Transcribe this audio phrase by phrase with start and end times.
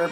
[0.00, 0.06] Hey,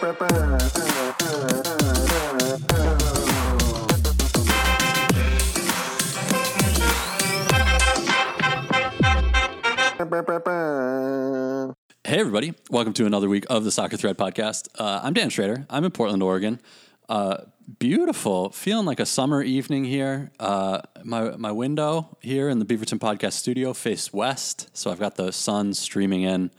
[12.05, 12.53] everybody.
[12.69, 14.69] Welcome to another week of the Soccer Thread podcast.
[14.79, 15.65] Uh, I'm Dan Schrader.
[15.71, 16.61] I'm in Portland, Oregon.
[17.09, 17.45] Uh,
[17.79, 18.51] beautiful.
[18.51, 20.31] Feeling like a summer evening here.
[20.39, 24.69] Uh, my, my window here in the Beaverton podcast studio face west.
[24.77, 26.51] So I've got the sun streaming in.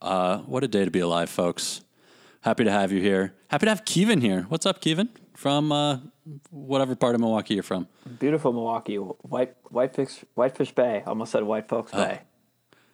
[0.00, 1.82] Uh, what a day to be alive, folks.
[2.42, 3.34] Happy to have you here.
[3.48, 4.46] Happy to have Kevin here.
[4.48, 5.08] What's up, Kevin?
[5.34, 5.98] From uh,
[6.50, 7.86] whatever part of Milwaukee you're from.
[8.18, 11.04] Beautiful Milwaukee, White Whitefish Whitefish Bay.
[11.06, 12.20] Almost said White Folks Bay.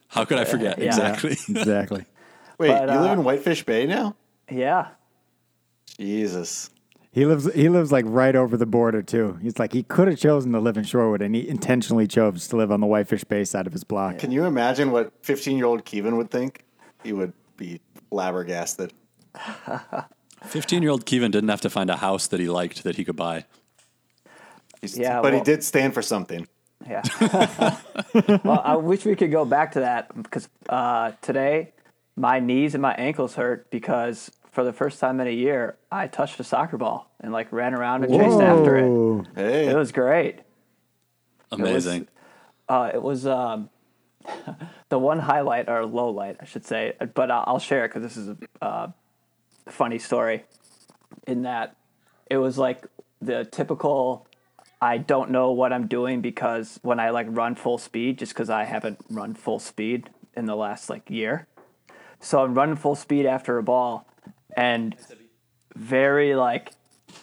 [0.08, 0.78] How could I forget?
[0.78, 0.86] Yeah.
[0.86, 1.30] Exactly.
[1.48, 2.04] Exactly.
[2.58, 4.16] Wait, But, you live uh, in Whitefish Bay now?
[4.50, 4.88] Yeah,
[5.96, 6.70] Jesus.
[7.10, 9.38] He lives he lives like right over the border too.
[9.40, 12.56] He's like he could have chosen to live in Shorewood and he intentionally chose to
[12.56, 14.18] live on the Whitefish Bay side of his block.
[14.18, 16.64] Can you imagine what 15 year old Kevin would think?
[17.02, 18.92] He would be flabbergasted.
[20.44, 23.04] 15 year old Kevin didn't have to find a house that he liked that he
[23.04, 23.44] could buy.
[24.80, 26.46] He's- Yeah, but he did stand for something.
[26.88, 27.02] yeah.
[28.44, 31.72] well, I wish we could go back to that because uh, today
[32.16, 36.06] my knees and my ankles hurt because for the first time in a year I
[36.06, 38.82] touched a soccer ball and like ran around and chased after it.
[38.88, 39.24] Whoa.
[39.34, 40.40] Hey, It was great.
[41.50, 42.06] Amazing.
[42.68, 43.70] Uh, it was um,
[44.90, 48.02] the one highlight or low light, I should say, but I'll, I'll share it because
[48.02, 48.88] this is a uh,
[49.70, 50.44] funny story.
[51.26, 51.76] In that,
[52.30, 52.86] it was like
[53.20, 54.26] the typical.
[54.80, 58.48] I don't know what I'm doing because when I like run full speed, just because
[58.48, 61.48] I haven't run full speed in the last like year,
[62.20, 64.06] so I'm running full speed after a ball,
[64.56, 64.94] and
[65.74, 66.72] very like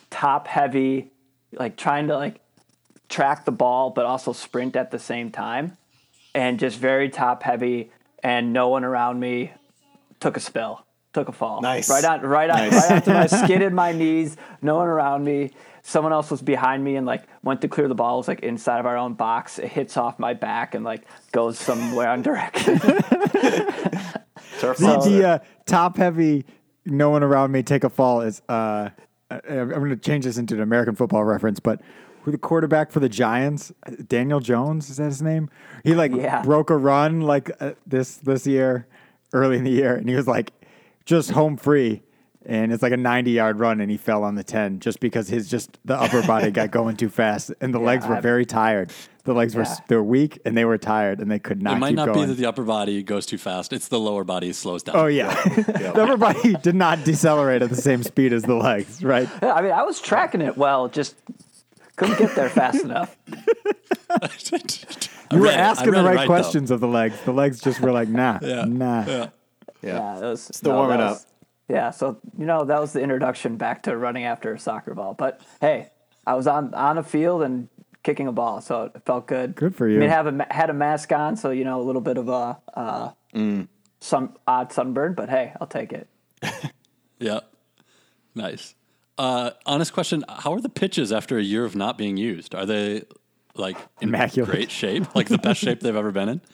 [0.10, 1.12] top heavy,
[1.54, 2.42] like trying to like
[3.10, 5.78] track the ball but also sprint at the same time
[6.34, 7.92] and just very top heavy
[8.24, 9.54] and no one around me
[10.20, 10.86] took a spill
[11.16, 11.90] took a fall Nice.
[11.90, 12.74] right on right on Nice.
[12.74, 16.96] right after my skidded my knees no one around me someone else was behind me
[16.98, 19.58] and like went to clear the ball it was like inside of our own box
[19.60, 22.78] it hits off my back and like goes somewhere on direction
[24.60, 26.46] turf The, the uh, top heavy,
[26.86, 28.42] no one around me take a fall is.
[28.50, 28.90] Uh,
[29.32, 31.82] I- I'm going to change this into an American football reference, but
[32.24, 33.72] who the quarterback for the Giants?
[34.08, 35.50] Daniel Jones is that his name?
[35.84, 36.42] He like Yeah.
[36.44, 38.88] broke a run like uh, this this year,
[39.34, 40.52] early in the year, and he was like
[41.06, 42.02] just home free.
[42.48, 45.28] And it's like a 90 yard run, and he fell on the 10 just because
[45.28, 48.46] his just the upper body got going too fast, and the legs were I- very
[48.46, 48.92] tired.
[49.24, 51.78] The legs were they were weak, and they were tired, and they could not.
[51.78, 52.20] it might keep not going.
[52.20, 53.74] be that the upper body goes too fast.
[53.74, 54.96] It's the lower body slows down.
[54.96, 59.04] Oh yeah, the upper body did not decelerate at the same speed as the legs,
[59.04, 59.28] right?
[59.42, 61.16] I mean i was tracking it well just
[61.96, 63.18] couldn't get there fast enough
[65.32, 65.60] You were read it.
[65.60, 66.28] I asking read the it right, right, though.
[66.28, 67.20] questions of the legs.
[67.22, 68.66] The legs just were like, nah, Yeah.
[68.68, 69.28] nah.
[69.86, 69.98] Yeah.
[69.98, 71.18] Yeah, it was Still no, warming that up.
[71.70, 75.14] Yeah, so you know that was the introduction back to running after a soccer ball.
[75.14, 75.90] But hey,
[76.28, 77.70] I was on on a field and
[78.04, 79.56] kicking a ball, so it felt good.
[79.56, 79.98] Good for you.
[79.98, 82.30] I mean, have a had a mask on, so you know a little bit of
[82.30, 83.68] a uh, Mm.
[84.00, 86.08] some odd sunburn, but hey, I'll take it.
[87.18, 87.40] Yeah.
[88.36, 88.76] Nice.
[89.18, 92.54] Uh, honest question: How are the pitches after a year of not being used?
[92.54, 93.04] Are they
[93.56, 94.52] like in Immaculate.
[94.52, 96.42] great shape, like the best shape they've ever been in?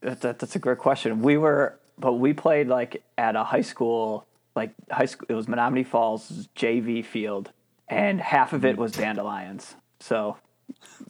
[0.00, 1.22] That, that, that's a great question.
[1.22, 5.26] We were, but we played like at a high school, like high school.
[5.28, 7.50] It was Menomonee Falls JV field,
[7.88, 8.98] and half of it was mm.
[8.98, 9.74] dandelions.
[10.00, 10.36] So,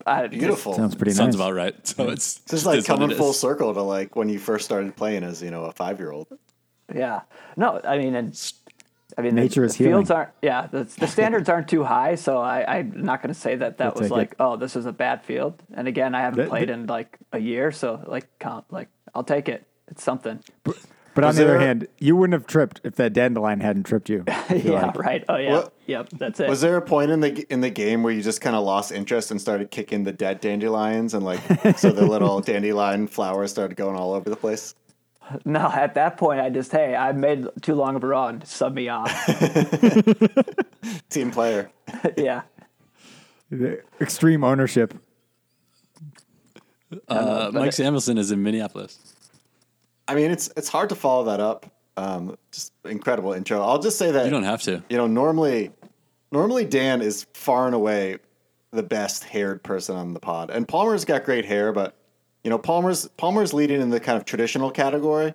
[0.06, 0.74] I, Beautiful.
[0.74, 1.46] Sounds pretty Sounds nice.
[1.46, 1.86] about right.
[1.86, 3.40] So it's This is just like is what coming full is.
[3.40, 6.28] circle to like when you first started playing as, you know, a five year old.
[6.94, 7.22] Yeah.
[7.56, 8.52] No, I mean, and
[9.16, 10.30] I mean, Nature the, is the fields aren't.
[10.42, 13.78] Yeah, the, the standards aren't too high, so I, I'm not going to say that
[13.78, 14.36] that We'll was like, it.
[14.40, 15.62] oh, this is a bad field.
[15.72, 18.88] And again, I haven't That- played that- in like a year, so like, count, like,
[19.14, 19.66] I'll take it.
[19.94, 20.40] It's something.
[20.64, 24.08] But on Was the other hand, you wouldn't have tripped if that dandelion hadn't tripped
[24.08, 24.24] you.
[24.52, 24.90] yeah.
[24.96, 25.24] Right.
[25.28, 25.52] Oh yeah.
[25.52, 26.08] What- Yep.
[26.18, 26.48] That's it.
[26.48, 28.90] Was there a point in the in the game where you just kind of lost
[28.90, 31.38] interest and started kicking the dead dandelions and like
[31.78, 34.74] so the little dandelion flowers started going all over the place?
[35.44, 38.44] no, at that point, I just hey, I made too long of a run.
[38.44, 39.10] Sub me off.
[41.10, 41.70] Team player.
[42.16, 42.42] yeah.
[43.50, 44.94] The Extreme ownership.
[47.08, 49.13] Uh, Mike Samuelson is in Minneapolis.
[50.08, 51.66] I mean, it's it's hard to follow that up.
[51.96, 53.62] Um, just incredible intro.
[53.62, 54.82] I'll just say that You don't have to.
[54.88, 55.70] you know normally
[56.32, 58.18] normally Dan is far and away
[58.72, 61.94] the best haired person on the pod, and Palmer's got great hair, but
[62.42, 65.32] you know Palmer's Palmer's leading in the kind of traditional category,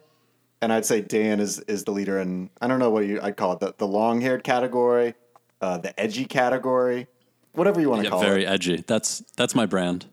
[0.62, 3.38] and I'd say Dan is is the leader in I don't know what you I'd
[3.38, 5.14] call it the, the long haired category,
[5.62, 7.08] uh, the edgy category,
[7.54, 8.46] whatever you want to Yeah, call very it.
[8.46, 8.84] Very edgy.
[8.86, 10.08] That's that's my brand.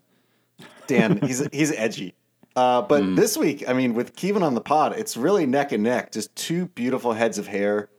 [0.87, 2.14] Dan, he's he's edgy.
[2.56, 5.82] Uh, but this week, I mean, with Kevin on the pod, it's really neck and
[5.82, 6.11] neck.
[6.12, 7.91] Just two beautiful heads of hair.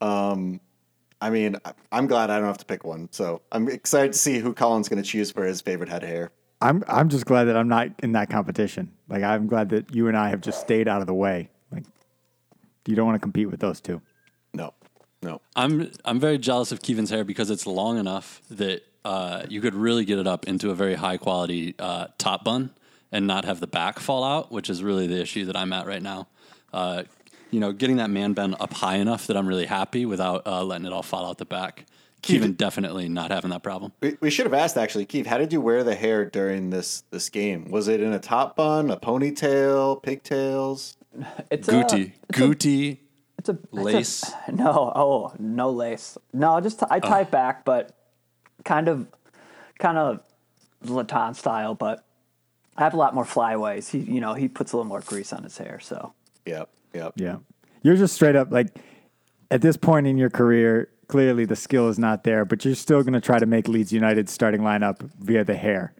[0.00, 0.60] Um,
[1.20, 3.08] I mean, I- I'm glad I don't have to pick one.
[3.12, 6.08] So I'm excited to see who Colin's going to choose for his favorite head of
[6.08, 6.32] hair.
[6.62, 8.92] I'm I'm just glad that I'm not in that competition.
[9.08, 11.48] Like I'm glad that you and I have just stayed out of the way.
[11.72, 11.84] Like
[12.86, 14.02] you don't want to compete with those two.
[14.52, 14.74] No,
[15.22, 15.40] no.
[15.56, 19.74] I'm I'm very jealous of Kevin's hair because it's long enough that uh, you could
[19.74, 22.72] really get it up into a very high quality uh, top bun
[23.12, 25.86] and not have the back fall out, which is really the issue that I'm at
[25.86, 26.28] right now.
[26.72, 27.04] Uh,
[27.50, 30.62] you know, getting that man bun up high enough that I'm really happy without uh,
[30.62, 31.86] letting it all fall out the back.
[32.22, 33.92] Keevan definitely not having that problem.
[34.00, 35.26] We, we should have asked actually, Keith.
[35.26, 37.70] How did you wear the hair during this this game?
[37.70, 40.96] Was it in a top bun, a ponytail, pigtails?
[41.50, 42.98] It's a- Gooty, Gooty,
[43.38, 44.32] It's a it's a- lace.
[44.52, 46.16] no, oh, no lace.
[46.32, 47.96] No, just I tie it back, but
[48.64, 49.08] kind of,
[49.80, 50.20] kind of
[50.84, 51.74] Laton style.
[51.74, 52.04] But
[52.80, 53.88] I have a lot more flyaways.
[53.88, 55.80] He, you know, he puts a little more grease on his hair.
[55.80, 56.14] So
[56.46, 57.12] Yep, yep.
[57.16, 57.36] Yeah.
[57.82, 58.68] You're just straight up like
[59.50, 63.02] at this point in your career, clearly the skill is not there, but you're still
[63.02, 65.92] going to try to make Leeds United starting lineup via the hair.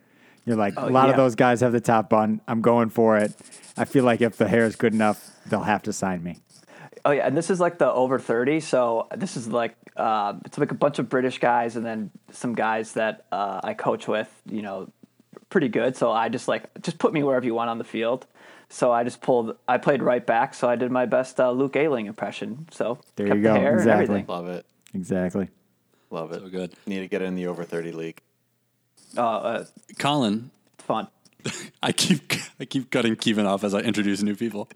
[0.47, 2.41] You're like, a lot of those guys have the top bun.
[2.49, 3.35] I'm going for it.
[3.77, 6.38] I feel like if the hair is good enough, they'll have to sign me.
[7.05, 8.61] Oh yeah, and this is like the over thirty.
[8.61, 12.55] So this is like uh, it's like a bunch of British guys, and then some
[12.55, 14.29] guys that uh, I coach with.
[14.44, 14.93] You know,
[15.50, 15.97] pretty good.
[15.97, 18.26] So I just like just put me wherever you want on the field.
[18.70, 19.56] So I just pulled.
[19.69, 22.69] I played right back, so I did my best uh, Luke Ayling impression.
[22.70, 24.05] So There kept you the go, hair exactly.
[24.05, 24.26] everything.
[24.29, 24.64] Love it,
[24.94, 25.49] Exactly.
[26.11, 26.41] love it.
[26.41, 26.73] So good.
[26.87, 28.20] Need to get in the over thirty league.
[29.17, 29.64] Uh, uh,
[29.99, 31.08] Colin, it's fun.
[31.82, 34.69] I keep I keep cutting Kevin off as I introduce new people.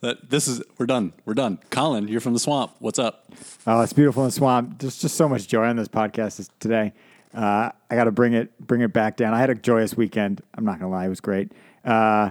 [0.00, 1.12] That this is we're done.
[1.24, 1.58] We're done.
[1.70, 2.72] Colin, you're from the swamp.
[2.80, 3.24] What's up?
[3.66, 4.78] Oh, it's beautiful in the swamp.
[4.80, 6.92] There's just so much joy on this podcast today.
[7.34, 9.34] Uh, I got to bring it bring it back down.
[9.34, 10.42] I had a joyous weekend.
[10.54, 11.52] I'm not gonna lie, it was great.
[11.84, 12.30] Uh,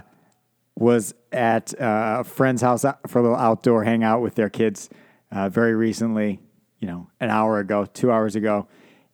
[0.76, 4.88] was at uh, a friend's house for a little outdoor hangout with their kids
[5.30, 6.40] uh, very recently.
[6.78, 8.66] You know, an hour ago, two hours ago,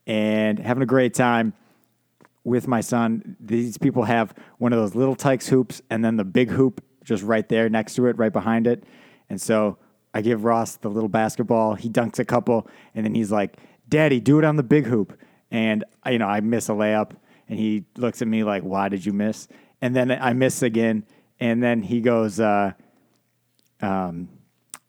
[0.07, 1.53] and having a great time
[2.45, 3.37] with my son.
[3.41, 7.23] These people have one of those little Tikes hoops and then the big hoop just
[7.23, 8.85] right there next to it, right behind it.
[9.29, 9.77] And so
[10.15, 11.75] I give Ross the little basketball.
[11.75, 13.59] He dunks a couple, and then he's like,
[13.89, 15.19] "Daddy, do it on the big hoop."
[15.51, 17.13] And you know, I miss a layup,
[17.49, 19.49] and he looks at me like, "Why did you miss?"
[19.81, 21.05] And then I miss again,
[21.41, 22.73] and then he goes, uh,
[23.81, 24.29] um,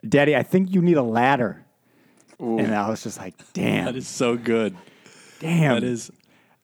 [0.07, 1.65] "Daddy, I think you need a ladder."
[2.39, 4.75] And I was just like, "Damn, That is so good.
[5.39, 6.11] damn." That is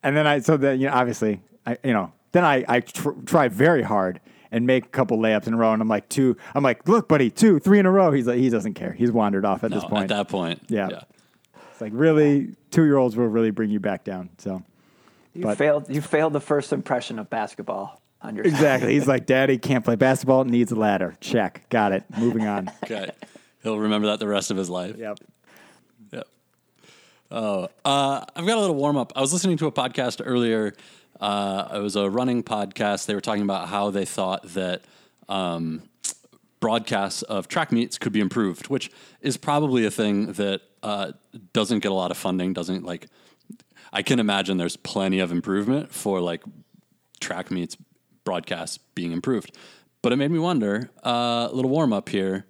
[0.04, 3.10] And then I, so then, you know, obviously, I, you know, then I, I tr-
[3.26, 4.22] try very hard
[4.52, 5.74] and make a couple layups in a row.
[5.74, 8.12] And I'm like, two, I'm like, look, buddy, two, three in a row.
[8.12, 8.94] He's like, he doesn't care.
[8.94, 10.04] He's wandered off at this point.
[10.04, 10.62] at that point.
[10.68, 11.02] Yeah.
[11.76, 14.30] It's like, really, two year olds will really bring you back down.
[14.38, 14.64] So,
[15.34, 15.90] You But- failed.
[15.90, 18.94] You failed the first impression of basketball on your exactly.
[18.94, 21.16] He's like, daddy can't play basketball, needs a ladder.
[21.20, 21.68] Check.
[21.70, 22.06] Got it.
[22.18, 22.72] Moving on.
[22.86, 23.10] Okay.
[23.62, 24.96] He'll remember that the rest of his life.
[24.98, 25.18] yep.
[26.14, 26.28] Yep.
[27.32, 29.12] Oh, uh, I've got a little warm up.
[29.16, 30.74] I was listening to a podcast earlier.
[31.20, 33.08] Uh, it was a running podcast.
[33.08, 34.84] They were talking about how they thought that
[35.28, 35.82] um,
[36.66, 38.90] broadcasts of track meets could be improved, which
[39.22, 41.12] is probably a thing that uh,
[41.54, 42.54] doesn't get a lot of funding.
[42.54, 43.06] Doesn't like.
[43.94, 46.42] I can imagine there's plenty of improvement for like
[47.20, 47.78] track meets
[48.24, 49.56] broadcasts being improved.
[50.02, 52.48] But it made me wonder, uh, a little warm up here.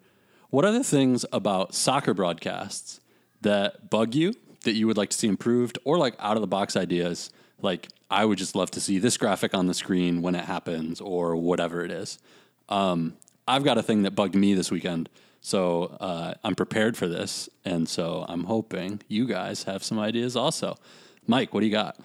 [0.49, 3.01] What are the things about soccer broadcasts
[3.41, 6.47] that bug you that you would like to see improved or like out of the
[6.47, 7.31] box ideas?
[7.61, 11.01] Like, I would just love to see this graphic on the screen when it happens
[11.01, 12.17] or whatever it is.
[12.69, 15.09] Um, I've got a thing that bugged me this weekend.
[15.41, 17.49] So uh, I'm prepared for this.
[17.63, 20.75] And so I'm hoping you guys have some ideas also.
[21.27, 21.97] Mike, what do you got?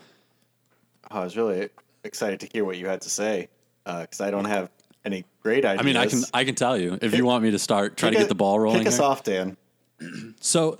[1.11, 1.70] Oh, I was really
[2.04, 3.49] excited to hear what you had to say
[3.85, 4.70] because I don't have
[5.04, 5.80] any great ideas.
[5.80, 8.11] I mean, I can I can tell you if you want me to start try
[8.11, 8.80] to get the ball rolling.
[8.80, 9.04] Kick us here.
[9.04, 9.56] off, Dan.
[10.40, 10.78] So,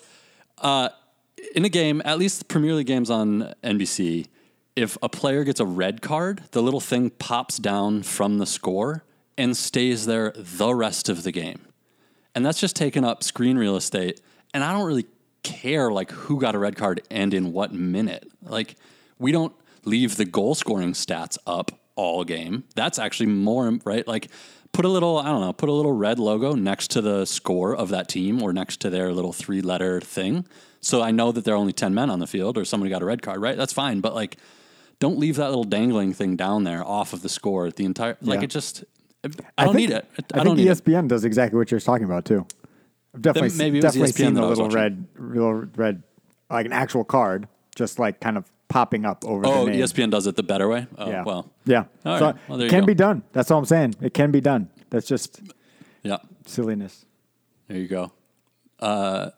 [0.59, 0.89] uh,
[1.55, 4.29] in a game, at least the Premier League games on NBC,
[4.77, 9.05] if a player gets a red card, the little thing pops down from the score
[9.39, 11.61] and stays there the rest of the game.
[12.35, 14.21] And that's just taking up screen real estate.
[14.55, 15.07] And I don't really
[15.43, 18.31] care like who got a red card and in what minute.
[18.43, 18.77] Like
[19.19, 22.65] we don't leave the goal scoring stats up all game.
[22.75, 24.07] That's actually more right.
[24.07, 24.29] Like
[24.73, 27.75] put a little I don't know, put a little red logo next to the score
[27.75, 30.47] of that team or next to their little three letter thing.
[30.81, 33.03] So I know that there are only 10 men on the field or somebody got
[33.03, 33.57] a red card, right?
[33.57, 34.37] That's fine, but like
[34.99, 38.41] don't leave that little dangling thing down there off of the score the entire like
[38.41, 38.45] Yeah.
[38.45, 38.85] it just
[39.59, 40.09] I don't think, need it.
[40.35, 40.85] I, I, don't think E need it.
[40.85, 42.47] ESPN does exactly what you're talking about too.
[43.15, 46.03] I've definitely, maybe it was definitely ESPN seen the little red, little red,
[46.49, 49.81] like an actual card, just like kind of popping up over Oh, the name.
[49.81, 50.87] ESPN does it the better way.
[50.97, 51.25] Oh, Yeah.
[51.25, 51.85] well, yeah.
[52.07, 52.37] All so right.
[52.49, 52.87] Well, there it you can go.
[52.87, 53.23] be done.
[53.33, 53.97] That's all I'm saying.
[54.01, 54.71] It can be done.
[54.91, 55.41] That's just
[56.03, 56.19] yeah.
[56.47, 57.05] silliness.
[57.69, 58.13] There you go.
[58.79, 59.31] Uh,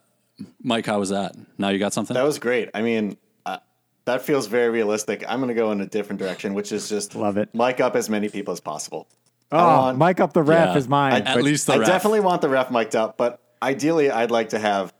[0.61, 1.35] Mike, how was that?
[1.57, 2.13] Now you got something?
[2.13, 2.69] That was great.
[2.73, 3.57] I mean, uh,
[4.05, 5.23] that feels very realistic.
[5.27, 7.53] I'm going to go in a different direction, which is just Love it.
[7.53, 9.07] mic up as many people as possible.
[9.53, 10.77] I Oh, want- Mike up the ref Yeah.
[10.77, 11.21] is mine.
[11.23, 11.87] At least the I ref.
[11.87, 14.93] definitely want the ref mic'd up, but ideally, I'd like to have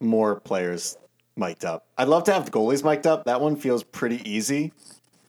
[0.00, 0.96] more players
[1.36, 1.86] mic'd up.
[1.96, 3.24] I'd love to have the goalies mic'd up.
[3.24, 4.72] That one feels pretty easy.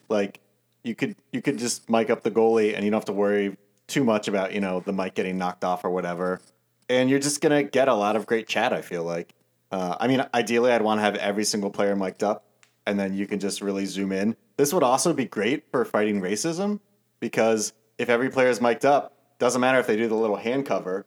[0.09, 0.39] Like
[0.83, 3.55] you could you could just mic up the goalie, and you don't have to worry
[3.87, 6.41] too much about you know the mic getting knocked off or whatever.
[6.89, 8.73] And you're just gonna get a lot of great chat.
[8.73, 9.33] I feel like.
[9.71, 12.45] Uh, I mean, ideally, I'd want to have every single player mic'd up,
[12.85, 14.35] and then you can just really zoom in.
[14.57, 16.79] This would also be great for fighting racism
[17.19, 20.65] because if every player is mic'd up, doesn't matter if they do the little hand
[20.65, 21.05] cover,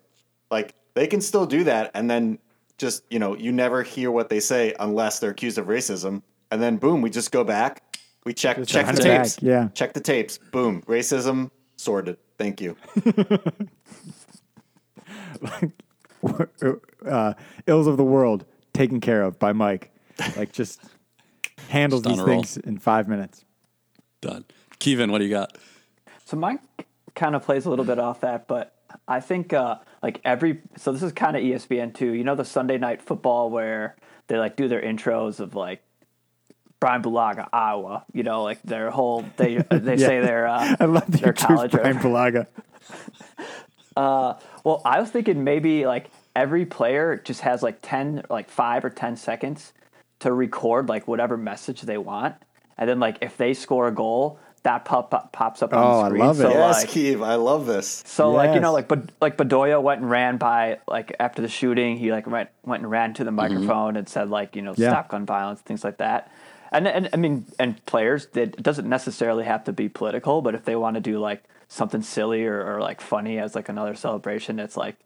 [0.50, 2.38] like they can still do that, and then
[2.78, 6.62] just you know you never hear what they say unless they're accused of racism, and
[6.62, 7.82] then boom, we just go back,
[8.24, 9.68] we check Just check the send it back, tapes, yeah.
[9.74, 12.18] check the tapes, boom, racism sorted.
[12.38, 12.76] Thank you.
[17.08, 17.34] uh,
[17.66, 19.90] ills of the world taken care of by Mike.
[20.36, 20.80] Like just
[21.68, 23.44] handles Just these things in five minutes.
[24.20, 24.44] Done.
[24.78, 25.56] Kevin, what do you got?
[26.26, 26.58] So mine
[27.14, 28.74] kind of plays a little bit off that, but
[29.08, 32.12] I think uh, like every so this is kind of ESPN too.
[32.12, 35.82] You know the Sunday night football where they like do their intros of like
[36.80, 38.04] Brian Bulaga, Iowa.
[38.12, 41.70] You know, like their whole they they say their uh, I love their college.
[41.72, 42.46] Brian Bulaga.
[43.96, 48.90] Well, I was thinking maybe like every player just has like 10, like five or
[48.90, 49.72] 10 seconds
[50.18, 52.34] to record like whatever message they want.
[52.76, 56.00] And then like if they score a goal, that pop, pop pops up on Oh,
[56.00, 56.20] I the screen.
[56.26, 56.42] love it.
[56.42, 58.02] So yes, like, Keeve, I love this.
[58.06, 61.48] so like you know like but like Bedoya went and ran by like after the
[61.48, 63.36] shooting he like went went and ran to the mm-hmm.
[63.54, 64.90] microphone and said like you know Yeah.
[64.90, 66.30] stop gun violence things like that
[66.72, 70.54] and and I mean and players did it doesn't necessarily have to be political but
[70.54, 73.94] if they want to do like something silly or, or like funny as like another
[73.94, 74.96] celebration it's like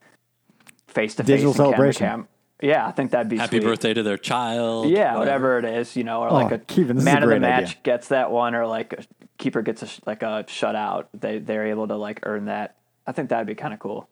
[0.89, 2.27] face to face Digital celebration.
[2.63, 3.65] yeah I think that'd be Happy sweet.
[3.65, 4.89] birthday to their child.
[4.91, 7.23] Yeah, whatever it is, you know, or oh, like Oh, a Kevin, this a man
[7.23, 7.77] of the match idea.
[7.85, 9.05] gets that one, or like a
[9.41, 11.07] keeper gets a sh- like a shutout.
[11.13, 12.77] They they're able to like earn that.
[13.07, 14.09] I think that'd be kind of cool.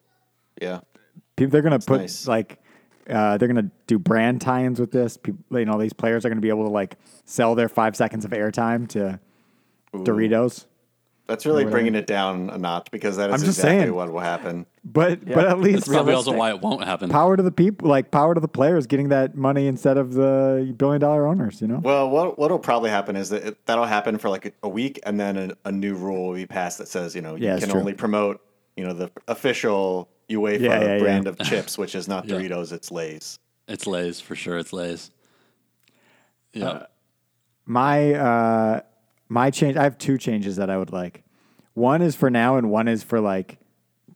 [0.61, 0.81] Yeah,
[1.37, 2.27] People, they're gonna put nice.
[2.27, 2.59] like
[3.09, 5.17] uh, they're gonna do brand tie-ins with this.
[5.17, 8.25] People, you know, these players are gonna be able to like sell their five seconds
[8.25, 9.21] of airtime to
[9.95, 10.67] Doritos.
[11.29, 13.95] That's really bringing it down a notch because that is I'm just exactly saying.
[13.95, 14.67] what will happen.
[14.85, 17.11] But but at least That's probably also why it won't happen.
[17.11, 20.75] power to the people, like power to the players getting that money instead of the
[20.79, 21.61] billion dollar owners.
[21.61, 21.79] You know.
[21.79, 24.99] Well, what what'll probably happen is that it, that'll happen for like a, a week,
[25.05, 27.57] and then a, a new rule will be passed that says you know you Yeah,
[27.57, 28.41] it's can only promote
[28.77, 31.31] you know the official UEFA Yeah, yeah, brand yeah.
[31.33, 32.37] of chips, which is not Yeah.
[32.37, 33.39] Doritos, it's Lay's.
[33.69, 34.57] It's Lay's for sure.
[34.57, 35.11] It's Lay's.
[36.55, 36.87] Yeah.
[37.67, 38.81] My uh
[39.29, 41.25] my change I have two changes that I would like.
[41.75, 43.59] One is for now and one is for like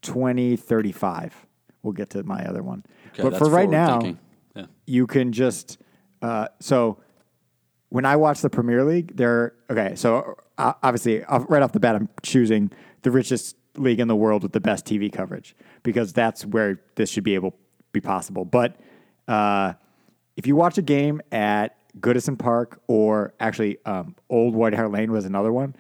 [0.03, 1.47] 2035.
[1.83, 2.85] We'll get to my other one.
[3.13, 4.17] okay, but for right now,
[4.55, 4.67] yeah.
[4.87, 5.79] you can just
[6.21, 6.99] uh so
[7.93, 9.95] when I watch the Premier League, they're okay.
[9.97, 14.17] So uh, obviously, uh, right off the bat, I'm choosing the richest league in the
[14.17, 17.55] world with the best TV coverage because that's where this should be able
[17.93, 18.47] be possible.
[18.47, 18.81] But
[19.29, 19.75] uh,
[20.37, 25.13] if you watch a game at Goodison Park or actually um, Old White Hart Lane
[25.13, 25.75] was another one,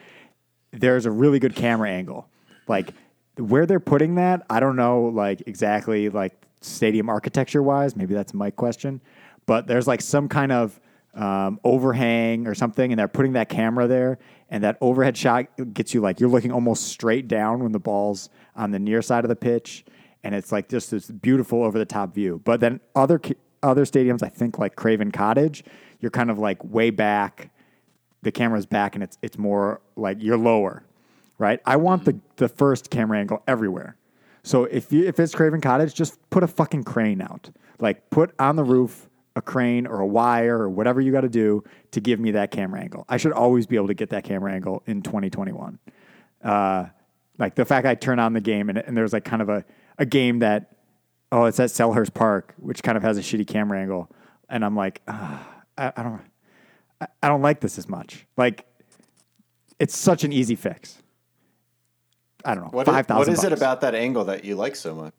[0.73, 2.28] there's a really good camera angle.
[2.69, 2.92] Like
[3.37, 7.97] where they're putting that, I don't know like exactly like stadium architecture wise.
[7.97, 9.00] Maybe that's my question.
[9.47, 10.81] But there's like some kind of
[11.14, 15.92] um, overhang or something, and they're putting that camera there, and that overhead shot gets
[15.95, 19.28] you like you're looking almost straight down when the ball's on the near side of
[19.28, 19.85] the pitch,
[20.25, 22.40] and it's like just this beautiful over the top view.
[22.45, 23.21] But then other
[23.62, 25.64] other stadiums, I think like Craven Cottage,
[26.03, 27.49] you're kind of like way back
[28.23, 30.85] the camera's back and it's it's more like you're lower,
[31.39, 31.61] right?
[31.67, 33.97] I want the the first camera angle everywhere.
[34.45, 37.51] So if you if it's Craven Cottage, just put a fucking crane out.
[37.79, 41.29] Like put on the roof a crane or a wire or whatever you got to
[41.29, 43.05] do to give me that camera angle.
[43.09, 45.79] I should always be able to get that camera angle in 2021.
[46.45, 46.87] Uh,
[47.39, 49.65] like the fact I turn on the game and, and there's like kind of a,
[49.99, 50.77] a game that
[51.33, 54.11] oh it's at Selhurst Park, which kind of has a shitty camera angle,
[54.49, 56.21] and I'm like ah, I, I don't
[57.00, 58.26] I, I don't like this as much.
[58.37, 58.67] Like,
[59.79, 61.02] it's such an easy fix.
[62.45, 62.71] I don't know.
[62.71, 63.52] What, five is, what thousand.
[63.52, 65.12] it about that angle that you like so much?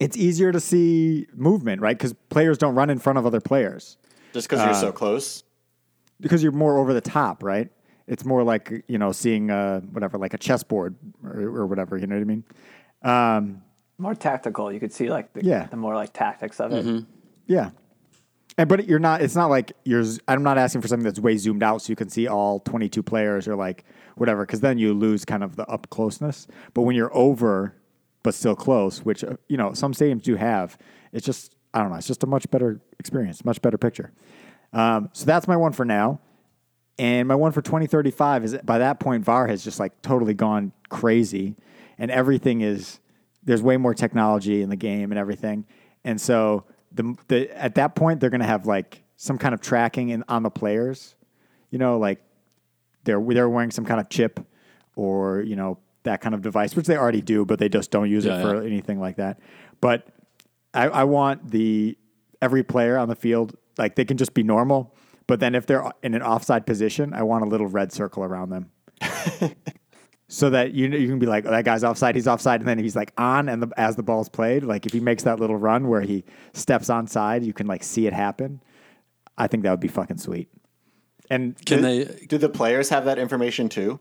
[0.00, 1.96] It's easier to see movement, right?
[1.96, 3.96] Because players don't run in front of other players
[4.32, 5.42] Just because you're so close?
[6.20, 7.70] because you're more over the top, right?
[8.06, 11.98] It's more like you know seeing uh, whatever, like a chessboard or, or whatever.
[11.98, 12.44] You know what I mean?
[13.02, 13.62] Um,
[13.98, 14.72] More tactical.
[14.72, 15.66] You could see like the, Yeah.
[15.66, 17.04] the more like tactics of it.
[17.46, 17.70] Yeah.
[18.58, 19.22] And but you're not.
[19.22, 20.04] It's not like you're.
[20.26, 23.02] I'm not asking for something that's way zoomed out so you can see all 22
[23.02, 23.84] players or like
[24.16, 26.48] whatever, because then you lose kind of the up closeness.
[26.74, 27.76] But when you're over,
[28.24, 30.76] but still close, which uh, you know some stadiums do have,
[31.12, 31.54] it's just.
[31.74, 31.96] I don't know.
[31.96, 34.10] It's just a much better experience, much better picture.
[34.72, 36.18] Um, so that's my one for now.
[36.98, 40.72] And my one for 2035 is by that point, VAR has just like totally gone
[40.88, 41.56] crazy
[41.98, 43.00] and everything is,
[43.44, 45.66] there's way more technology in the game and everything.
[46.04, 46.64] And so
[46.98, 50.24] the, the at that point, they're going to have like some kind of tracking in,
[50.28, 51.14] on the players,
[51.70, 52.20] you know, like
[53.04, 54.40] they're, they're wearing some kind of chip
[54.96, 58.10] or, you know, that kind of device, which they already do, but they just don't
[58.10, 58.66] use Yeah, it for yeah.
[58.66, 59.38] anything like that.
[59.80, 60.08] But
[60.74, 61.96] I, I want the
[62.42, 64.94] every player on the field like they can just be normal,
[65.26, 68.50] but then if they're in an offside position, I want a little red circle around
[68.50, 68.70] them.
[70.30, 72.78] So that you you can be like, oh, that guy's offside, he's offside, and then
[72.78, 75.56] he's like on and the, as the ball's played, like if he makes that little
[75.56, 78.60] run where he steps onside, you can like see it happen.
[79.38, 80.48] I think that would be fucking sweet.
[81.30, 82.26] And Can do, they?
[82.26, 84.00] do the players have that information too?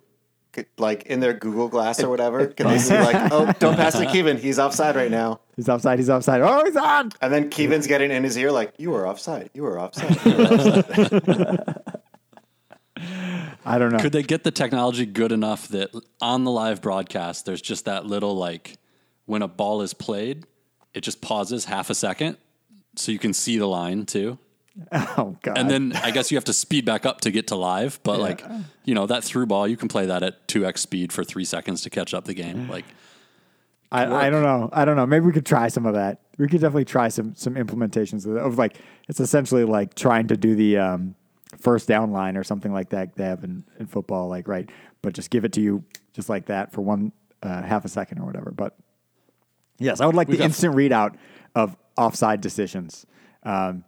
[0.78, 2.48] Like in their Google Glass or whatever?
[2.48, 5.40] Can they see like, oh, don't pass to Kevin, he's offside right now.
[5.56, 6.42] he's offside, he's offside.
[6.42, 7.12] Oh, he's on.
[7.22, 10.18] And then Kevin's getting in his ear like, you were offside, you were offside.
[10.26, 10.44] You were
[10.88, 11.82] offside.
[13.66, 14.00] I don't know.
[14.00, 18.06] Could they get the technology good enough that on the live broadcast, there's just that
[18.06, 18.78] little like
[19.26, 20.46] when a ball is played,
[20.94, 22.38] it just pauses half a second
[22.96, 24.38] so you can see the line too.
[24.92, 25.58] oh god.
[25.58, 28.20] And then I guess you have to speed back up to get to live, but
[28.20, 28.44] like,
[28.86, 31.82] you know, that through ball, you can play that at 2x speed for three seconds
[31.82, 32.70] to catch up the game.
[32.70, 32.86] Like,
[33.92, 34.70] I, I don't know.
[34.74, 35.06] I don't know.
[35.06, 36.20] Maybe we could try some of that.
[36.38, 38.76] We could definitely try some some implementations of, of like
[39.08, 41.16] it's essentially like trying to do the um,
[41.60, 44.70] first down line or something like that they have in, in football, like right,
[45.02, 47.12] but just give it to you just like that for one
[47.44, 48.52] uh, half a second or whatever.
[48.52, 48.76] But
[49.78, 51.16] yes, I would like the got- instant readout
[51.56, 53.06] of offside decisions,
[53.44, 53.84] um,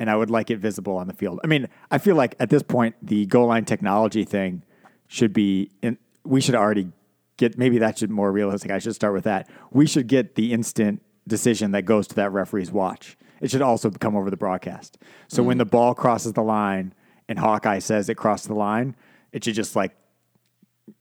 [0.00, 1.40] and I would like it visible on the field.
[1.44, 4.64] I mean, I feel like at this point the goal line technology thing
[5.06, 5.98] should be in.
[6.24, 6.88] We should already
[7.36, 8.70] get maybe that should more realistic.
[8.70, 9.48] I should start with that.
[9.70, 13.16] We should get the instant decision that goes to that referee's watch.
[13.40, 14.98] It should also come over the broadcast.
[15.26, 16.94] So when the ball crosses the line
[17.32, 18.94] and Hawkeye says it crossed the line,
[19.32, 19.96] it should just like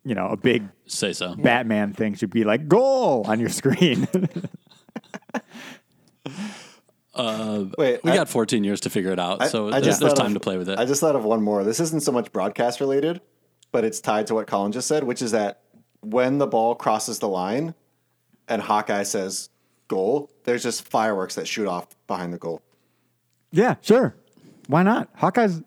[0.05, 1.35] you know, a big say so.
[1.35, 4.07] Batman thing should be like goal on your screen.
[7.13, 9.99] Uh, Wait, We I- got 14 years to figure it out, so I there's, just
[9.99, 10.79] there's time of- to play with it.
[10.79, 11.63] I just thought of one more.
[11.65, 13.19] This isn't so much broadcast related,
[13.73, 15.61] but it's tied to what Colin just said, which is that
[15.99, 17.75] when the ball crosses the line
[18.47, 19.49] and Hawkeye says
[19.89, 22.61] goal, there's just fireworks that shoot off behind the goal.
[23.51, 24.15] yeah, sure.
[24.67, 25.09] Why not?
[25.15, 25.61] Hawkeye's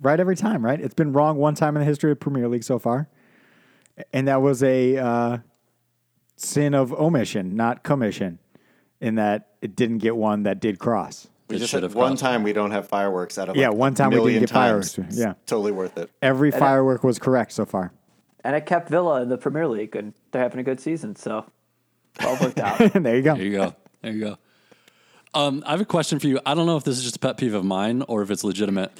[0.00, 0.80] right every time, right?
[0.80, 3.08] It's been wrong one time in the history of Premier League so far.
[4.12, 5.38] And that was a uh,
[6.36, 8.38] sin of omission, not commission,
[9.00, 11.28] in that it didn't get one that did cross.
[11.48, 12.22] We It just should have one crossed.
[12.22, 14.40] time we don't have fireworks out of Yeah, like one time a we didn't million
[14.42, 14.94] get times.
[14.94, 15.12] fireworks.
[15.14, 15.34] It's Yeah.
[15.46, 16.10] totally worth it.
[16.22, 17.92] Every firework was correct so far.
[18.42, 21.44] And it kept Villa in the Premier League, and they're having a good season, so
[22.24, 22.78] all worked out.
[22.94, 23.34] there you go.
[23.34, 23.74] There you go.
[24.00, 24.36] There you go.
[25.34, 26.40] Um, I have a question for you.
[26.46, 28.42] I don't know if this is just a pet peeve of mine or if it's
[28.42, 28.90] legitimate,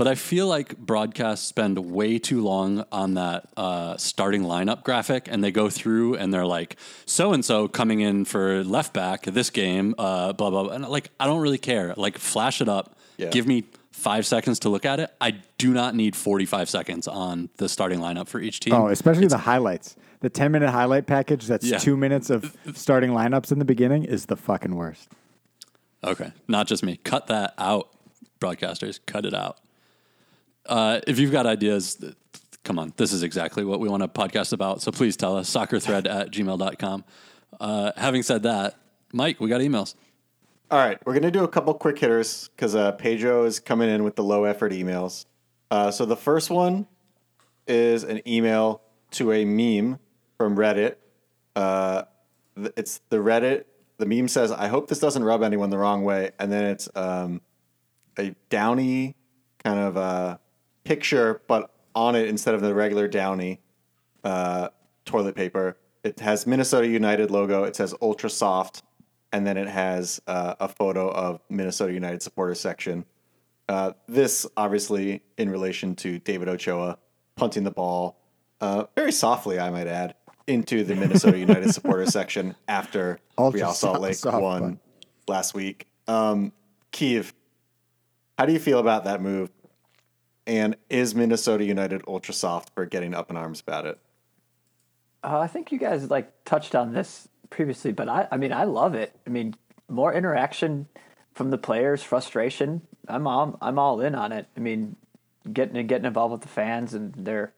[0.00, 5.28] but I feel like broadcasts spend way too long on that uh, starting lineup graphic,
[5.30, 9.24] and they go through and they're like, "So and so coming in for left back
[9.26, 10.62] this game," uh, blah blah.
[10.62, 10.72] blah.
[10.72, 11.92] And like, I don't really care.
[11.98, 12.96] Like, flash it up.
[13.18, 13.28] Yeah.
[13.28, 15.10] Give me five seconds to look at it.
[15.20, 18.72] I do not need forty-five seconds on the starting lineup for each team.
[18.72, 19.96] Oh, especially the highlights.
[20.20, 21.76] The 10 minute highlight package that's Yeah.
[21.76, 25.10] two minutes of starting lineups in the beginning is the fucking worst.
[26.02, 26.96] Okay, not just me.
[27.04, 27.90] Cut that out,
[28.40, 28.98] broadcasters.
[29.04, 29.58] Cut it out.
[30.66, 32.02] Uh, if you've got ideas,
[32.64, 32.92] come on.
[32.96, 34.82] This is exactly what we want to podcast about.
[34.82, 35.50] So please tell us.
[35.50, 37.04] Soccerthread at gmail.com.
[37.58, 38.76] Uh, having said that,
[39.12, 39.94] Mike, we got emails.
[40.70, 44.04] All right, we're gonna do a couple quick hitters because uh, Pedro is coming in
[44.04, 45.26] with the low effort emails.
[45.68, 46.86] Uh, so the first one
[47.66, 48.80] is an email
[49.12, 49.98] to a meme
[50.38, 50.94] from Reddit.
[51.56, 52.04] Uh,
[52.76, 53.64] it's the Reddit.
[53.98, 56.88] The meme says, "I hope this doesn't rub anyone the wrong way," and then it's
[56.94, 57.40] um,
[58.16, 59.16] a Downy
[59.64, 60.38] kind of uh,
[60.90, 63.60] picture, but on it instead of the regular Downy
[64.24, 64.70] uh,
[65.04, 67.62] toilet paper, it has Minnesota United logo.
[67.62, 68.82] It says Ultra Soft,
[69.32, 73.04] and then it has uh, a photo of Minnesota United supporter section.
[73.68, 76.98] Uh, this obviously in relation to David Ochoa
[77.36, 78.18] punting the ball
[78.60, 80.16] uh, very softly, I might add,
[80.48, 84.80] into the Minnesota United supporter section after Ultra Real Salt Lake soft won
[85.28, 85.86] last week.
[86.08, 86.50] Um,
[86.90, 87.32] Kiev,
[88.36, 89.52] how do you feel about that move?
[90.50, 94.00] And is Minnesota United ultra soft for getting up in arms about it?
[95.22, 98.64] Uh, I think you guys like touched on this previously, but I, I mean, I
[98.64, 99.14] love it.
[99.24, 99.54] I mean,
[99.88, 100.88] more interaction
[101.34, 102.82] from the players, frustration.
[103.06, 104.48] I'm all, I'm all in on it.
[104.56, 104.96] I mean,
[105.52, 107.52] getting getting involved with the fans and they're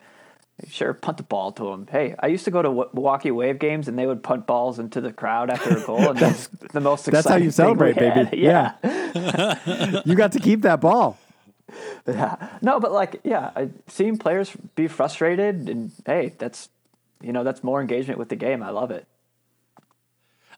[0.68, 1.88] Sure, punt the ball to them.
[1.90, 5.00] Hey, I used to go to Milwaukee Wave games, and they would punt balls into
[5.00, 7.12] the crowd after a goal, and that's the most exciting.
[7.12, 8.24] That's how you celebrate, baby.
[8.24, 8.34] had.
[8.38, 10.02] Yeah.
[10.04, 11.18] you got to keep that ball.
[12.08, 12.48] Yeah.
[12.60, 16.68] No, but like, yeah, I, seeing players be frustrated, and hey, that's
[17.22, 18.62] you know that's more engagement with the game.
[18.62, 19.06] I love it.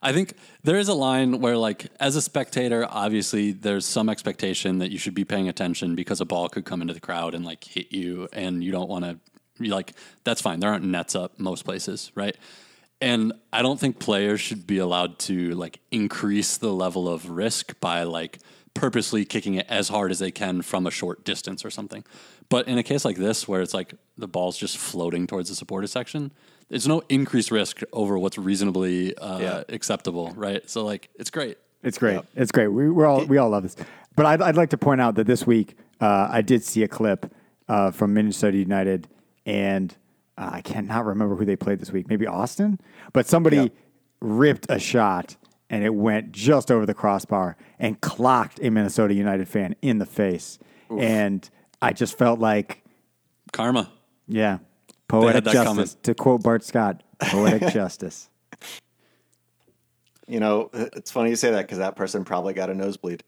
[0.03, 4.79] I think there is a line where, like, as a spectator, obviously there's some expectation
[4.79, 7.45] that you should be paying attention because a ball could come into the crowd and
[7.45, 9.19] like hit you, and you don't want to.
[9.59, 9.93] You like
[10.25, 10.61] that's fine.
[10.61, 12.37] There aren't nets up most places, right?
[13.01, 17.79] And I don't think players should be allowed to like increase the level of risk
[17.81, 18.39] by like
[18.75, 22.05] purposely kicking it as hard as they can from a short distance or something.
[22.49, 25.55] But in a case like this, where it's like the ball's just floating towards the
[25.55, 26.33] supporter section,
[26.69, 29.63] there's no increased risk over what's reasonably uh, Yeah.
[29.69, 30.69] acceptable, right?
[30.69, 31.59] So like, it's great.
[31.83, 32.21] It's great.
[32.35, 32.69] It's great.
[32.69, 33.77] We, we're all we all love this.
[34.17, 36.89] But I'd, I'd like to point out that this week uh, I did see a
[36.89, 37.33] clip
[37.69, 39.07] uh, from Minnesota United,
[39.45, 39.95] and
[40.39, 42.09] uh, I cannot remember who they played this week.
[42.09, 42.81] Maybe Austin,
[43.13, 43.69] but somebody Yeah.
[44.23, 45.37] ripped a shot
[45.71, 50.07] and it went just over the crossbar and clocked a Minnesota United fan in the
[50.07, 50.59] face.
[50.91, 51.49] And
[51.83, 52.85] I just felt like,
[53.53, 53.91] Karma.
[54.29, 54.59] yeah,
[55.09, 55.65] poetic justice.
[55.65, 55.89] coming.
[56.05, 58.29] To quote Bart Scott, poetic justice.
[60.29, 63.25] You know, it's funny you say that because that person probably got a nosebleed.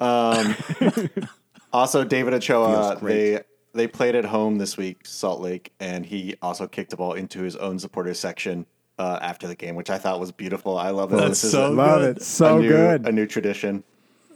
[0.00, 0.56] Um,
[1.72, 3.42] also, David Ochoa, they
[3.74, 7.42] they played at home this week, Salt Lake, and he also kicked the ball into
[7.42, 8.66] his own supporters section
[8.98, 10.76] uh, after the game, which I thought was beautiful.
[10.76, 12.16] I love that That's this is so a, Love good.
[12.18, 12.22] it.
[12.22, 13.06] So a new, good.
[13.06, 13.84] a new tradition.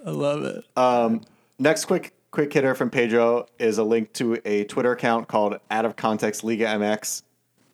[0.06, 0.64] I love it.
[1.58, 5.84] Next quick quick hitter from Pedro is a link to a Twitter account called Out
[5.84, 7.22] of Context Liga MX.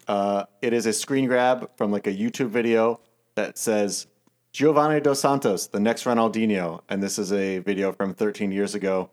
[0.08, 3.00] Uh, it is a screen grab from like a YouTube video
[3.36, 4.08] that says
[4.52, 9.10] Giovanni Dos Santos, the next Ronaldinho, and this is a video from 13 years ago.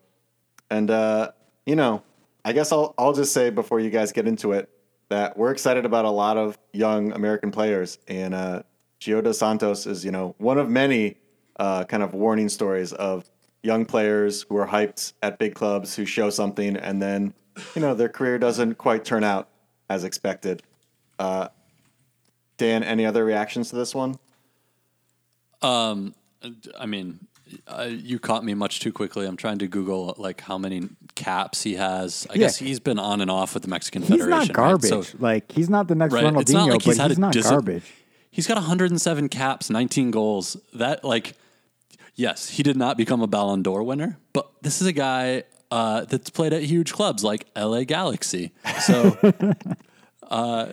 [0.69, 1.31] And uh,
[1.65, 2.01] you know,
[2.43, 4.69] I guess I'll I'll just say before you guys get into it
[5.09, 8.63] that we're excited about a lot of young American players, and uh,
[8.99, 11.17] Gio Dos Santos is you know one of many
[11.57, 13.29] uh, kind of warning stories of
[13.63, 17.33] young players who are hyped at big clubs who show something, and then
[17.75, 19.49] you know their career doesn't quite turn out
[19.89, 20.63] as expected.
[21.19, 21.49] Uh,
[22.57, 24.17] Dan, any other reactions to this one?
[25.61, 26.13] Um,
[26.79, 27.27] I mean,
[27.67, 29.25] uh, you caught me much too quickly.
[29.25, 32.25] I'm trying to Google like how many caps he has.
[32.29, 32.39] I Yeah.
[32.39, 34.29] guess he's been on and off with the Mexican He's Federation.
[34.29, 34.53] not right?
[34.53, 34.89] garbage.
[34.89, 36.23] So- like he's not the next right?
[36.25, 37.83] Ronaldinho, It's not like he's but he's not dis- garbage.
[38.31, 40.57] He's got 107 caps, 19 goals.
[40.73, 41.35] That like,
[42.15, 46.05] yes, he did not become a Ballon d'Or winner, but this is a guy uh,
[46.05, 48.51] that's played at huge clubs like LA Galaxy.
[48.81, 49.17] So,
[50.29, 50.67] uh,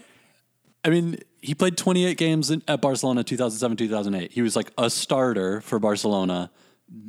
[0.85, 4.33] I mean, he played 28 games in, at Barcelona 2007 2008.
[4.33, 6.51] He was like a starter for Barcelona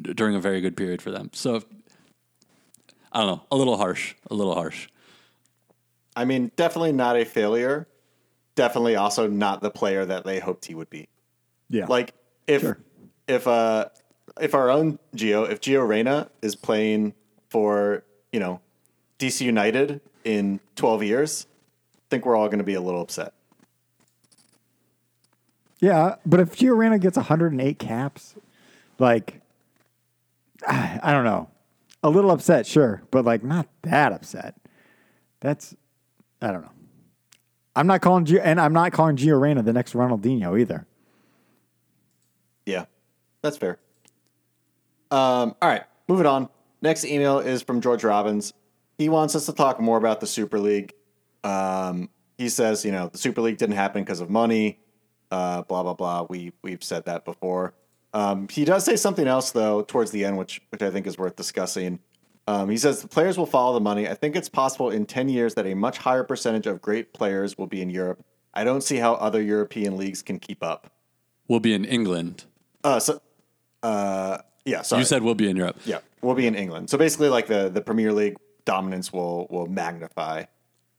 [0.02, 1.30] d- during a very good period for them.
[1.34, 1.62] So,
[3.12, 4.88] I don't know, a little harsh, a little harsh.
[6.16, 7.88] I mean, definitely not a failure.
[8.56, 11.08] Definitely also not the player that they hoped he would be.
[11.70, 12.14] Yeah, Like
[12.46, 12.78] if Sure.
[13.28, 13.86] if uh
[14.40, 17.14] if our own Gio, if Gio Reyna is playing
[17.50, 18.62] for, you know,
[19.20, 21.46] DC United in 12 years,
[21.96, 23.34] I think we're all going to be a little upset.
[25.80, 26.16] yeah.
[26.26, 28.36] But if Gio Reyna gets 108 caps,
[29.00, 29.42] like
[30.68, 31.50] I don't know,
[32.04, 34.56] a little upset, sure, but like not that upset.
[35.40, 35.76] That's
[36.42, 36.72] I don't know.
[37.76, 40.86] I'm not calling Gio, and I'm not calling Gio Reyna the next Ronaldinho either.
[42.66, 42.86] Yeah,
[43.42, 43.80] that's fair.
[45.10, 46.50] Um, all right, moving on.
[46.82, 48.54] Next email is from George Robbins.
[48.98, 50.94] He wants us to talk more about the Super League.
[51.44, 54.80] Um, he says, you know, the Super League didn't happen because of money.
[55.32, 56.28] Uh, blah blah blah.
[56.30, 57.74] We we've said that before.
[58.14, 61.18] Um, he does say something else though towards the end, which which I think is
[61.18, 62.00] worth discussing.
[62.48, 64.08] Um, he says the players will follow the money.
[64.08, 67.58] I think it's possible in ten years that a much higher percentage of great players
[67.58, 68.24] will be in Europe.
[68.54, 70.92] I don't see how other European leagues can keep up.
[71.48, 72.46] We'll be in England.
[72.84, 73.22] Uh, so,
[73.82, 74.82] uh, yeah.
[74.84, 75.02] Sorry.
[75.02, 75.78] You said we'll be in Europe.
[75.86, 76.90] Yeah, we'll be in England.
[76.90, 80.44] So basically, like the the Premier League dominance will will magnify.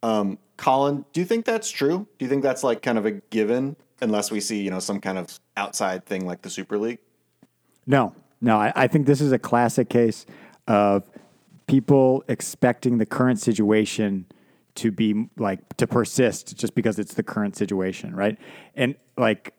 [0.03, 2.07] Um, Colin, do you think that's true?
[2.19, 5.01] Do you think that's like kind of a given, unless we see you know some
[5.01, 6.99] kind of outside thing like the Super League?
[7.87, 8.57] No, no.
[8.59, 10.27] I, I think this is a classic case
[10.67, 11.11] of
[11.67, 14.27] people expecting the current situation
[14.77, 18.39] to be like to persist just because it's the current situation, right?
[18.75, 19.55] And like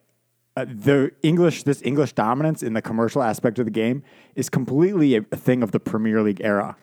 [0.58, 4.04] uh, the English, this English dominance in the commercial aspect of the game
[4.36, 6.76] is completely a, a thing of the Premier League era,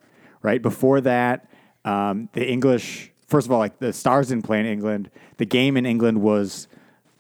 [0.43, 0.63] right?
[0.63, 1.51] Before that,
[1.85, 5.11] um, the English, first of all, like the Stars didn't play in England.
[5.37, 6.69] The game in England was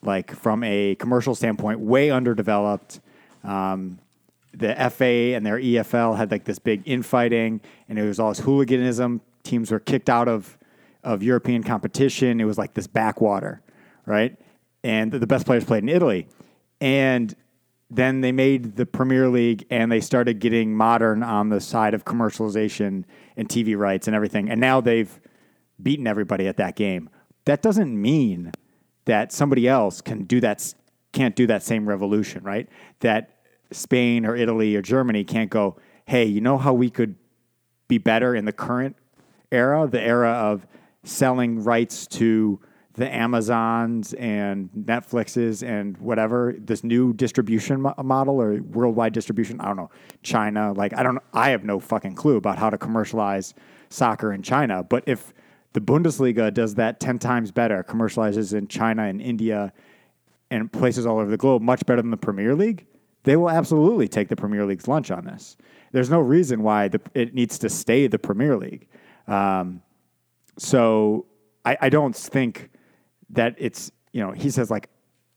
[0.02, 3.00] like from a commercial standpoint way underdeveloped.
[3.44, 3.98] Um,
[4.54, 8.40] the FA and their EFL had like this big infighting, and it was all this
[8.40, 9.20] hooliganism.
[9.42, 10.58] Teams were kicked out of
[11.04, 12.40] of European competition.
[12.40, 13.60] It was like this backwater,
[14.06, 14.36] right?
[14.84, 16.28] And the best players played in Italy.
[16.80, 17.34] And
[17.90, 22.04] then they made the Premier League and they started getting modern on the side of
[22.04, 23.04] commercialization
[23.36, 24.48] and TV rights and everything.
[24.48, 25.20] And now they've
[25.82, 27.10] beaten everybody at that game.
[27.44, 28.52] That doesn't mean
[29.04, 30.74] that somebody else can do that
[31.12, 32.68] can't do that same revolution, right?
[33.00, 33.38] That
[33.70, 37.16] Spain or Italy or Germany can't go, "Hey, you know how we could
[37.88, 38.96] be better in the current
[39.50, 40.66] era, the era of
[41.04, 42.60] selling rights to
[42.94, 49.60] the Amazons and Netflixes and whatever this new distribution mo- model or worldwide distribution.
[49.60, 49.90] I don't know
[50.22, 50.72] China.
[50.72, 51.18] Like I don't.
[51.32, 53.54] I have no fucking clue about how to commercialize
[53.88, 54.82] soccer in China.
[54.82, 55.32] But if
[55.72, 59.72] the Bundesliga does that ten times better, commercializes in China and India
[60.50, 62.86] and places all over the globe much better than the Premier League,
[63.24, 65.56] they will absolutely take the Premier League's lunch on this.
[65.92, 68.88] There's no reason why the, it needs to stay the Premier League.
[69.26, 69.82] Um,
[70.58, 71.26] so
[71.64, 72.70] I, I don't think
[73.30, 74.90] that it's you know he says like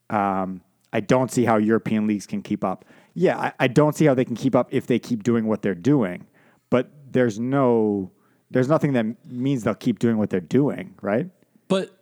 [0.09, 2.85] um, I don't see how European leagues can keep up.
[3.13, 5.61] Yeah, I, I, don't see how they can keep up if they keep doing what
[5.61, 6.27] they're doing.
[6.69, 8.11] But there's no
[8.51, 11.29] there's nothing that means they'll keep doing what they're doing, right?
[11.67, 11.97] But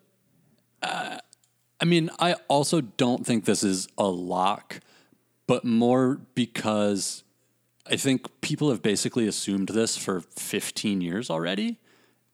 [0.82, 1.18] uh,
[1.80, 4.80] I mean, I also don't think this is a lock,
[5.48, 7.24] but more because
[7.86, 11.80] I think people have basically assumed this for 15 years already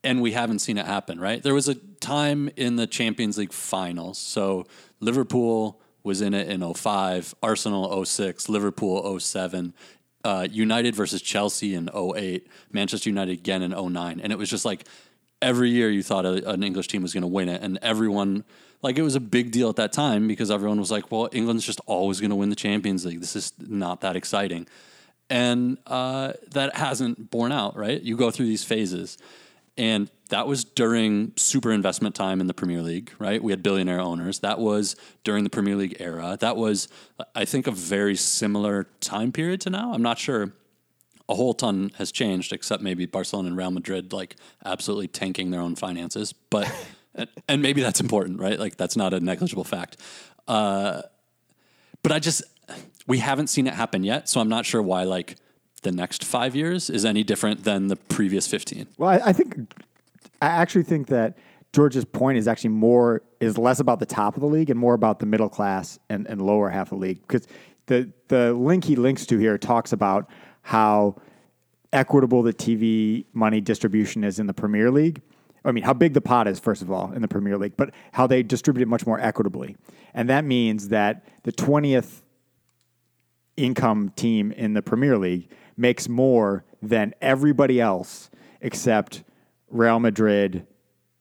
[0.03, 1.41] and we haven't seen it happen, right?
[1.43, 4.17] There was a time in the Champions League finals.
[4.17, 4.65] So
[4.99, 9.73] Liverpool was in it in 05, Arsenal 06, Liverpool 07,
[10.23, 14.19] uh, United versus Chelsea in 08, Manchester United again in 09.
[14.19, 14.85] And it was just like
[15.41, 17.61] every year you thought a, an English team was going to win it.
[17.61, 18.43] And everyone,
[18.81, 21.65] like, it was a big deal at that time because everyone was like, well, England's
[21.65, 23.19] just always going to win the Champions League.
[23.21, 24.67] This is not that exciting.
[25.29, 28.01] And uh, that hasn't borne out, right?
[28.01, 29.17] You go through these phases.
[29.79, 33.41] And that was during super investment time in the Premier League, right?
[33.41, 34.39] We had billionaire owners.
[34.39, 36.37] That was during the Premier League era.
[36.37, 36.89] That was,
[37.33, 39.93] I think, a very similar time period to now.
[39.93, 40.51] I'm not sure
[41.29, 45.61] a whole ton has changed, except maybe Barcelona and Real Madrid, like absolutely tanking their
[45.61, 46.33] own finances.
[46.33, 46.69] But,
[47.47, 48.59] and maybe that's important, right?
[48.59, 49.95] Like that's not a negligible fact.
[50.45, 51.03] Uh,
[52.03, 52.43] but I just,
[53.07, 54.27] we haven't seen it happen yet.
[54.27, 55.37] So I'm not sure why, like,
[55.79, 58.87] the next five years is any different than the previous 15.
[58.97, 59.73] Well, I, I think,
[60.41, 61.37] I actually think that
[61.73, 64.93] George's point is actually more, is less about the top of the league and more
[64.93, 67.21] about the middle class and, and lower half of the league.
[67.21, 67.47] Because
[67.85, 70.29] the, the link he links to here talks about
[70.61, 71.15] how
[71.93, 75.21] equitable the TV money distribution is in the Premier League.
[75.65, 77.91] I mean, how big the pot is, first of all, in the Premier League, but
[78.13, 79.75] how they distribute it much more equitably.
[80.13, 82.21] And that means that the 20th
[83.57, 88.29] income team in the Premier League makes more than everybody else
[88.61, 89.23] except
[89.69, 90.67] Real Madrid,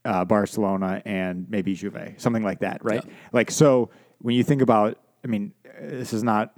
[0.05, 3.03] uh, Barcelona, and maybe Juve, something like that, right?
[3.05, 3.13] Yeah.
[3.33, 6.55] Like so, when you think about, I mean, this is not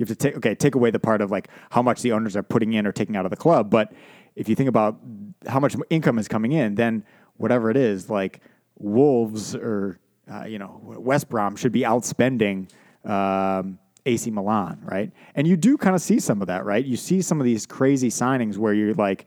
[0.00, 2.34] you have to take okay take away the part of like how much the owners
[2.34, 3.92] are putting in or taking out of the club, but
[4.34, 4.98] if you think about
[5.46, 7.04] how much income is coming in, then
[7.36, 8.40] whatever it is, like
[8.78, 9.98] Wolves or
[10.32, 12.70] uh, you know West Brom should be outspending.
[13.04, 15.12] Um, AC Milan, right?
[15.34, 16.84] And you do kind of see some of that, right?
[16.84, 19.26] You see some of these crazy signings where you're like,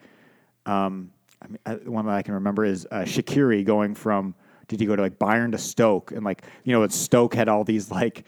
[0.66, 4.36] um, I mean, uh, one that I can remember is uh, Shaqiri going from
[4.68, 7.64] did he go to like Bayern to Stoke, and like you know, Stoke had all
[7.64, 8.24] these like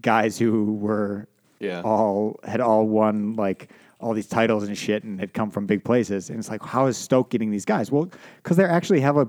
[0.00, 1.28] guys who were
[1.60, 5.66] yeah all had all won like all these titles and shit, and had come from
[5.66, 7.90] big places, and it's like, how is Stoke getting these guys?
[7.90, 8.10] Well,
[8.42, 9.28] because they actually have a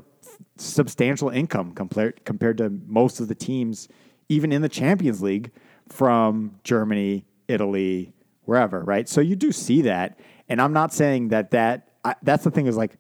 [0.58, 3.88] substantial income compared compared to most of the teams,
[4.30, 5.52] even in the Champions League
[5.90, 9.08] from Germany, Italy, wherever, right?
[9.08, 10.20] So you do see that,
[10.50, 12.98] and I'm not saying that that I, that's the thing is like,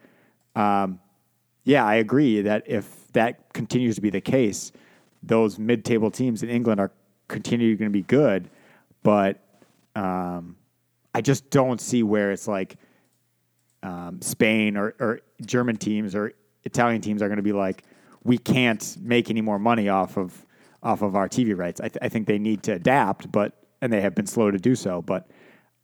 [0.55, 0.99] um,
[1.63, 4.71] yeah, I agree that if that continues to be the case,
[5.23, 6.91] those mid-table teams in England are
[7.27, 8.49] continue going to be good,
[9.03, 9.39] but
[9.95, 10.55] um,
[11.13, 12.77] I just don't see where it's like
[13.83, 17.83] um, Spain or, or German teams or Italian teams are going to be like,
[18.23, 20.45] we can't make any more money off of
[20.83, 21.81] off of our TV rights.
[21.81, 24.57] I, th- I think they need to adapt, but and they have been slow to
[24.57, 25.01] do so.
[25.01, 25.29] But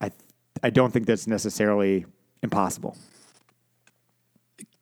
[0.01, 0.21] I th-
[0.61, 2.05] I don't think that's necessarily
[2.41, 2.97] impossible.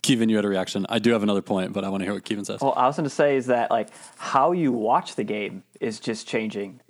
[0.01, 0.85] Kevin, you had a reaction.
[0.89, 2.59] I do have another point, but I want to hear what Kevin says.
[2.61, 5.99] Well, I was going to say is that like how you watch the game is
[5.99, 6.81] just changing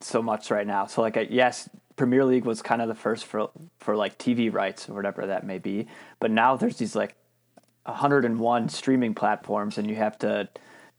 [0.00, 0.86] so much right now.
[0.86, 4.88] So like, yes, Premier League was kind of the first for for like TV rights
[4.88, 5.86] or whatever that may be,
[6.18, 7.14] but now there's these like
[7.84, 10.48] 101 streaming platforms, and you have to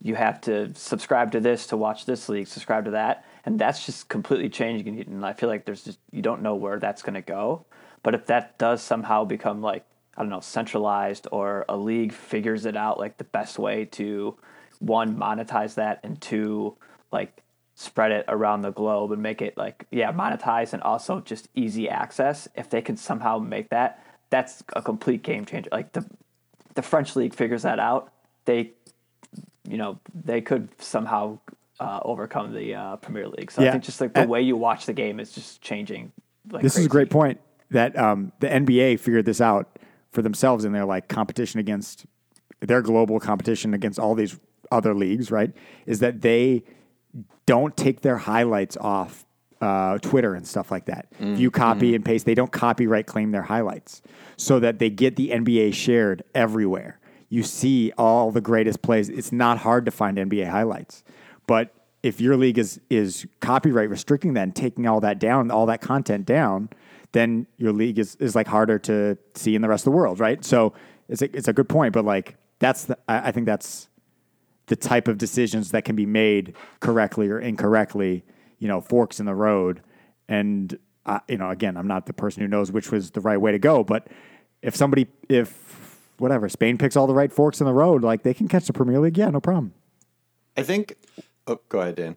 [0.05, 3.87] you have to subscribe to this to watch this league, subscribe to that, and that's
[3.87, 4.99] just completely changing.
[4.99, 7.65] And I feel like there's just you don't know where that's going to go.
[8.03, 9.83] But if that does somehow become like
[10.15, 14.37] I don't know, centralized or a league figures it out like the best way to
[14.77, 16.77] one monetize that and two
[17.11, 17.41] like
[17.73, 21.89] spread it around the globe and make it like yeah monetize and also just easy
[21.89, 26.05] access if they can somehow make that that's a complete game changer like the
[26.75, 28.11] the french league figures that out
[28.45, 28.71] they
[29.67, 31.37] you know they could somehow
[31.79, 33.51] uh, overcome the uh, premier league.
[33.51, 36.11] So i think just like the And- way you watch the game is just changing
[36.51, 37.39] like this is a great point
[37.71, 39.79] that um, the NBA figured this out
[40.11, 42.05] for themselves in their like competition against
[42.61, 44.39] their global competition against all these
[44.71, 45.51] other leagues, right?
[45.85, 46.63] Is that they
[47.45, 49.25] don't take their highlights off
[49.61, 51.07] uh, Twitter and stuff like that.
[51.19, 54.01] If you copy and paste, they don't copyright claim their highlights.
[54.37, 56.99] So that they get the NBA shared everywhere.
[57.29, 59.09] You see all the greatest plays.
[59.09, 61.03] It's not hard to find NBA highlights,
[61.47, 65.65] but if your league is is copyright restricting that and taking all that down, all
[65.65, 66.69] that content down,
[67.15, 70.19] then your league is, is like harder to see in the rest of the world,
[70.19, 70.43] right?
[70.43, 70.73] So
[71.07, 73.87] it's a, it's a good point, but like that's the, I, think that's
[74.65, 78.25] the type of decisions that can be made correctly or incorrectly,
[78.59, 79.81] you know, forks in the road.
[80.27, 83.39] And, uh, you know, again, I'm not the person who knows which was the right
[83.39, 84.09] way to go, but
[84.61, 85.64] if somebody, if
[86.17, 88.73] whatever, Spain picks all the right forks in the road, like they can catch the
[88.73, 89.73] Premier League, yeah, no problem.
[90.57, 90.95] I think.
[91.47, 92.15] Oh, go ahead, Dan.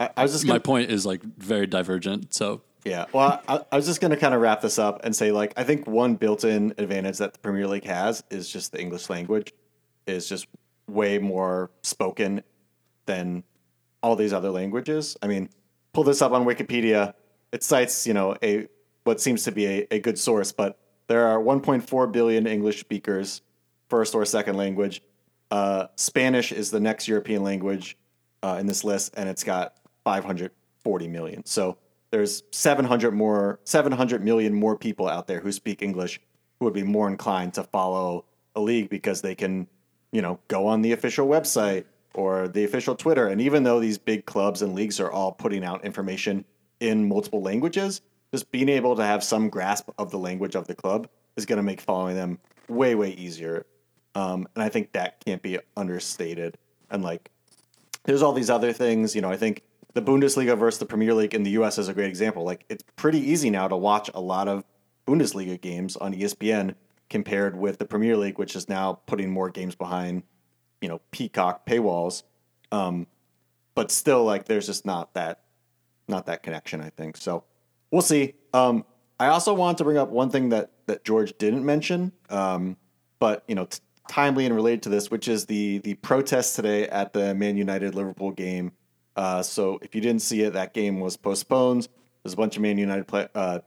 [0.00, 2.32] I, I was just My gonna, point is like very divergent.
[2.34, 3.06] So yeah.
[3.12, 5.54] Well, I, I was just going to kind of wrap this up and say, like,
[5.56, 9.52] I think one built-in advantage that the Premier League has is just the English language
[10.06, 10.46] is just
[10.86, 12.42] way more spoken
[13.06, 13.42] than
[14.02, 15.16] all these other languages.
[15.22, 15.48] I mean,
[15.94, 17.14] pull this up on Wikipedia.
[17.52, 18.68] It cites, you know, a
[19.04, 23.42] what seems to be a, a good source, but there are 1.4 billion English speakers,
[23.88, 25.02] first or second language.
[25.50, 27.96] Uh, Spanish is the next European language
[28.42, 31.44] uh, in this list, and it's got 540 million.
[31.44, 31.76] So
[32.10, 36.20] there's 700 more, 700 million more people out there who speak English
[36.58, 39.66] who would be more inclined to follow a league because they can,
[40.12, 43.26] you know, go on the official website or the official Twitter.
[43.26, 46.44] And even though these big clubs and leagues are all putting out information
[46.80, 48.00] in multiple languages,
[48.34, 51.56] just being able to have some grasp of the language of the club is going
[51.56, 52.36] to make following them
[52.68, 53.64] way, way easier.
[54.16, 56.58] Um, and I think that can't be understated.
[56.90, 57.30] And like,
[58.02, 59.14] there's all these other things.
[59.14, 61.78] You know, I think the Bundesliga versus the Premier League in the U.S.
[61.78, 62.42] is a great example.
[62.42, 64.64] Like, it's pretty easy now to watch a lot of
[65.06, 66.74] Bundesliga games on ESPN
[67.08, 70.24] compared with the Premier League, which is now putting more games behind,
[70.80, 72.24] you know, Peacock paywalls.
[72.72, 73.06] Um,
[73.76, 75.42] but still, like, there's just not that,
[76.08, 76.80] not that connection.
[76.80, 77.44] I think so.
[77.94, 78.34] We'll see.
[78.52, 78.84] Um,
[79.20, 82.76] I also want to bring up one thing that that George didn't mention, um,
[83.20, 83.78] but you know, t-
[84.08, 87.94] timely and related to this, which is the the protest today at the Man United
[87.94, 88.72] Liverpool game.
[89.14, 91.86] Uh, so if you didn't see it, that game was postponed.
[92.24, 93.60] There's a bunch of Man United play, uh,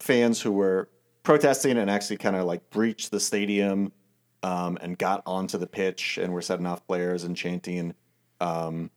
[0.00, 0.90] fans who were
[1.22, 3.90] protesting and actually kind of like breached the stadium
[4.42, 7.94] um, and got onto the pitch and were setting off flares and chanting.
[8.38, 8.90] Um,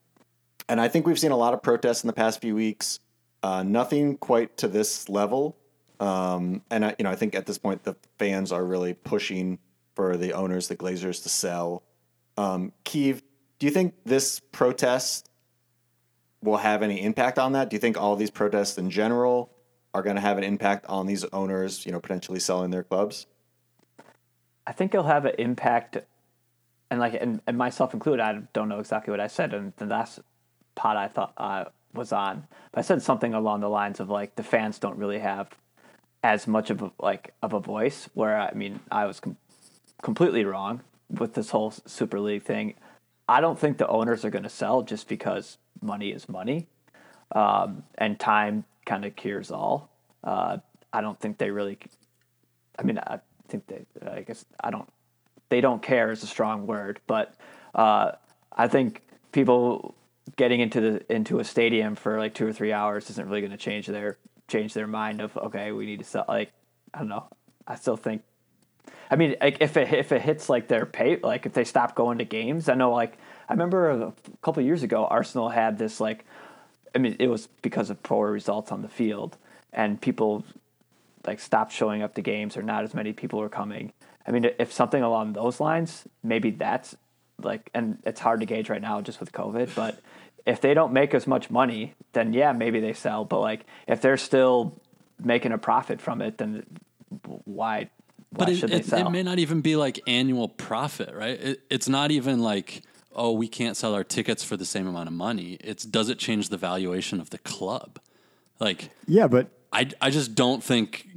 [0.68, 3.00] and I think we've seen a lot of protests in the past few weeks.
[3.44, 5.56] Uh, nothing quite to this level.
[6.00, 9.60] Um, and I, you know, I think at this point the fans are really pushing
[9.96, 11.84] for the owners, the Glazers, to sell.
[12.38, 15.30] Um, do you think this protest
[16.42, 17.70] will have any impact on that?
[17.70, 19.52] Do you think all these protests in general
[19.94, 23.26] are going to have an impact on these owners, you know, potentially selling their clubs?
[24.68, 25.98] I think it'll have an impact,
[26.90, 29.86] and like, and, and myself included, I don't know exactly what I said in the
[29.86, 30.20] last
[30.76, 34.36] pod I thought uh, was on, but I said something along the lines of like
[34.36, 35.50] the fans don't really have
[36.24, 38.10] as much of a, like of a voice.
[38.14, 39.38] Where I mean, I was com-
[40.02, 42.76] completely wrong with this whole Super League thing.
[43.28, 46.68] I don't think the owners are going to sell just because money is money,
[47.34, 49.90] um, and time kind of cures all.
[50.24, 50.58] Uh,
[50.94, 51.78] I don't think they really.
[52.78, 53.86] I mean, I think they.
[54.10, 54.88] I guess I don't.
[55.50, 57.36] They don't care is a strong word, but
[57.76, 58.14] uh,
[58.52, 59.96] I think people
[60.36, 63.52] getting into the into a stadium for like two or three hours isn't really going
[63.52, 66.26] to change their change their mind of okay, we need to sell.
[66.28, 66.52] Like
[66.94, 67.28] I don't know.
[67.68, 68.24] I still think.
[69.10, 71.96] I mean, like if it if it hits like their pay, like if they stop
[71.96, 72.92] going to games, I know.
[72.92, 73.18] Like
[73.48, 76.26] I remember a couple years ago, Arsenal had this like.
[76.94, 79.36] I mean, it was because of poor results on the field,
[79.74, 80.46] and people
[81.28, 83.92] like stopped showing up to games or not as many people were coming.
[84.26, 86.96] I mean, if something along those lines, maybe that's
[87.42, 90.00] like, and it's hard to gauge right now just with COVID, but
[90.46, 93.26] if they don't make as much money, then yeah, maybe they sell.
[93.26, 94.80] But like, if they're still
[95.24, 96.66] making a profit from it, then
[97.26, 97.90] why, why
[98.32, 99.08] but it, should it, they sell?
[99.08, 101.40] it may not even be like annual profit, right?
[101.40, 102.84] It, it's not even like,
[103.14, 105.58] oh, we can't sell our tickets for the same amount of money.
[105.62, 108.00] It's does it change the valuation of the club?
[108.60, 111.08] Like, Yeah, but I, I just don't think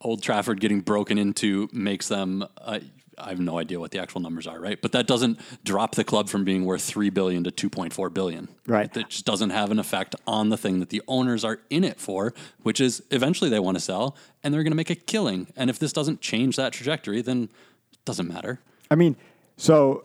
[0.00, 2.44] Old Trafford getting broken into makes them.
[2.58, 2.80] Uh,
[3.18, 4.80] I have no idea what the actual numbers are, right?
[4.80, 8.10] But that doesn't drop the club from being worth three billion to two point four
[8.10, 8.48] billion.
[8.66, 8.92] Right.
[8.92, 12.00] That just doesn't have an effect on the thing that the owners are in it
[12.00, 15.52] for, which is eventually they want to sell and they're going to make a killing.
[15.56, 17.48] And if this doesn't change that trajectory, then
[17.92, 18.60] it doesn't matter.
[18.90, 19.16] I mean,
[19.56, 20.04] so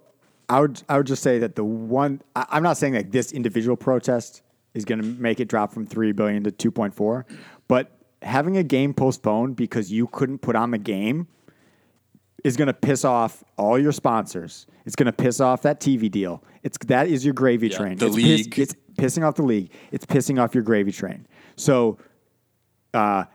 [0.50, 3.32] I would I would just say that the one I, I'm not saying that this
[3.32, 4.42] individual protest
[4.74, 7.26] is going to make it drop from three billion to two point four,
[7.68, 7.92] but
[8.22, 11.28] having a game postponed because you couldn't put on the game
[12.44, 14.68] is going to piss off all your sponsors.
[14.86, 16.44] It's going to piss off that TV deal.
[16.64, 17.98] It's that is your gravy Yeah, train.
[17.98, 18.60] the it's league.
[18.60, 19.72] it's pissing off the league.
[19.92, 21.28] It's pissing off your gravy train.
[21.56, 21.98] So
[22.94, 23.26] uh,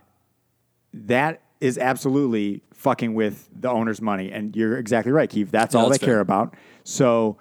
[0.94, 4.30] that is absolutely fucking with the owner's money.
[4.32, 5.50] And you're exactly right, Keith.
[5.50, 6.14] That's Yeah, all that's they fair.
[6.16, 6.55] care about.
[6.84, 7.38] So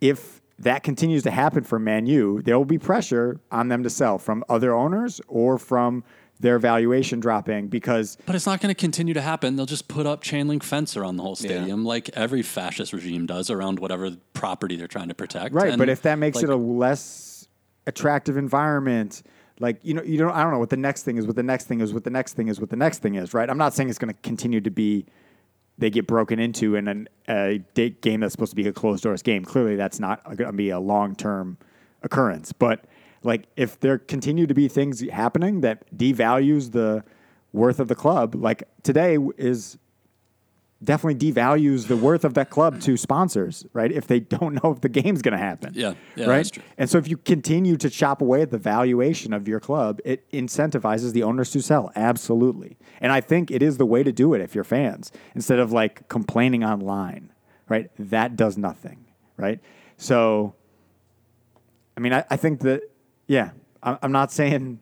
[0.00, 3.90] if that continues to happen for Man U, there will be pressure on them to
[3.90, 6.04] sell from other owners or from
[6.40, 9.56] their valuation dropping because But it's not going to continue to happen.
[9.56, 13.26] They'll just put up chain link fence around the whole stadium, like every fascist regime
[13.26, 15.54] does around whatever property they're trying to protect.
[15.54, 15.70] right.
[15.70, 17.48] And, but if that makes like, it a less
[17.86, 19.22] attractive environment,
[19.58, 20.32] like you know, you don't.
[20.32, 21.26] I don't know what the next thing is.
[21.26, 21.94] What the next thing is.
[21.94, 22.60] What the next thing is.
[22.60, 23.32] What the next thing is.
[23.32, 23.48] Right.
[23.48, 25.06] I'm not saying it's going to continue to be.
[25.78, 27.62] They get broken into in an, a
[28.00, 29.44] game that's supposed to be a closed doors game.
[29.44, 31.58] Clearly, that's not going to be a long term
[32.02, 32.52] occurrence.
[32.52, 32.84] But
[33.26, 37.04] like, if there continue to be things happening that devalues the
[37.52, 39.78] worth of the club, like today is
[40.84, 43.90] definitely devalues the worth of that club to sponsors, right?
[43.90, 45.72] If they don't know if the game's going to happen.
[45.74, 46.36] Yeah, yeah, right.
[46.36, 46.62] that's true.
[46.76, 50.30] And so if you continue to chop away at the valuation of your club, it
[50.32, 51.90] incentivizes the owners to sell.
[51.96, 52.76] Absolutely.
[53.00, 55.72] And I think it is the way to do it if you're fans, instead of
[55.72, 57.32] like complaining online,
[57.68, 57.90] right?
[57.98, 59.06] That does nothing,
[59.38, 59.60] right?
[59.96, 60.54] So,
[61.96, 62.82] I mean, I, I think that,
[63.26, 63.50] yeah,
[63.82, 64.78] I, I'm not saying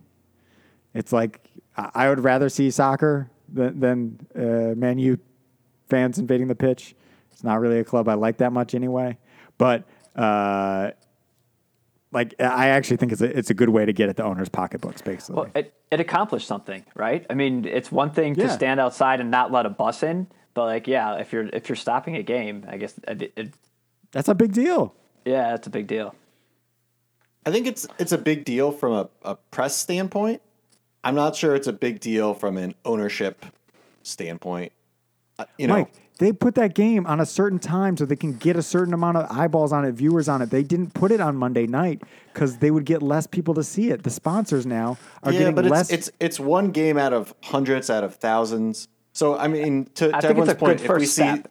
[0.94, 1.40] it's like
[1.76, 5.18] I I would rather see soccer than, than uh, Man U
[5.88, 6.94] fans invading the pitch.
[7.32, 9.18] It's not really a club I like that much anyway.
[9.58, 9.84] But
[10.16, 10.90] uh,
[12.12, 14.48] like I actually think it's a it's a good way to get at the owners'
[14.48, 15.34] pocketbooks, basically.
[15.36, 17.26] Well, it, it accomplished something, right?
[17.28, 18.46] I mean, it's one thing Yeah.
[18.46, 21.68] to stand outside and not let a bus in, but like, yeah, if you're if
[21.68, 23.54] you're stopping a game, I guess it, it,
[24.12, 24.94] That's a big deal.
[25.24, 26.14] yeah, that's a big deal.
[27.46, 30.40] I think it's it's a big deal from a, a press standpoint.
[31.02, 33.44] I'm not sure it's a big deal from an ownership
[34.02, 34.72] standpoint.
[35.38, 38.34] Uh, you know, Mike, they put that game on a certain time so they can
[38.34, 40.50] get a certain amount of eyeballs on it, viewers on it.
[40.50, 43.90] They didn't put it on Monday night because they would get less people to see
[43.90, 44.04] it.
[44.04, 45.90] The sponsors now are yeah, getting but less.
[45.90, 48.88] it's it's it's one game out of hundreds out of thousands.
[49.12, 51.14] So I mean, to, to I think it's everyone's a point, good if we first
[51.14, 51.42] see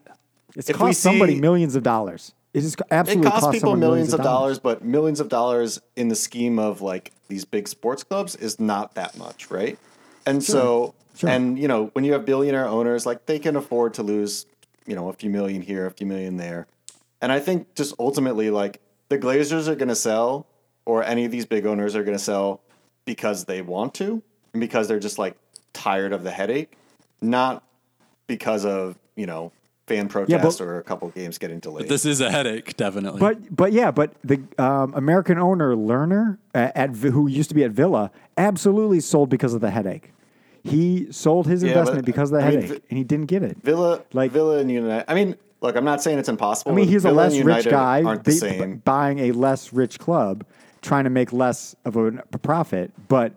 [0.55, 2.33] it's if we cost somebody millions of dollars.
[2.54, 6.08] It just it absolutely costs people someone millions of dollars, but millions of dollars in
[6.08, 9.78] the scheme of like these big sports clubs is not that much, right?
[10.26, 11.30] And so, Sure.
[11.30, 14.45] and you know, when you have billionaire owners, like they can afford to lose,
[14.86, 16.68] you know, a few million here, a few million there.
[17.22, 20.45] And I think just ultimately, like the Glazers are going to sell,
[20.86, 22.62] or any of these big owners are going to sell
[23.06, 24.22] because they want to,
[24.54, 25.36] and because they're just like
[25.72, 26.76] tired of the headache,
[27.22, 27.64] not
[28.28, 29.51] because of you know
[29.88, 31.89] fan protest or a couple games getting delayed.
[31.89, 33.19] this is a headache, definitely.
[33.19, 37.63] But but yeah, but the um, American owner Lerner uh, at who used to be
[37.63, 40.11] at Villa absolutely sold because of the headache.
[40.63, 43.03] He sold his Yeah, investment but, because of the I mean, headache, Vi- and he
[43.03, 43.57] didn't get it.
[43.61, 45.11] Villa, Like- like Villa and United.
[45.11, 46.71] I mean, look, I'm not saying it's impossible.
[46.71, 48.75] I mean, but he's a less rich guy Aren't the they- same.
[48.75, 50.45] b- buying a less rich club,
[50.81, 52.11] trying to make less of a
[52.41, 53.34] profit, but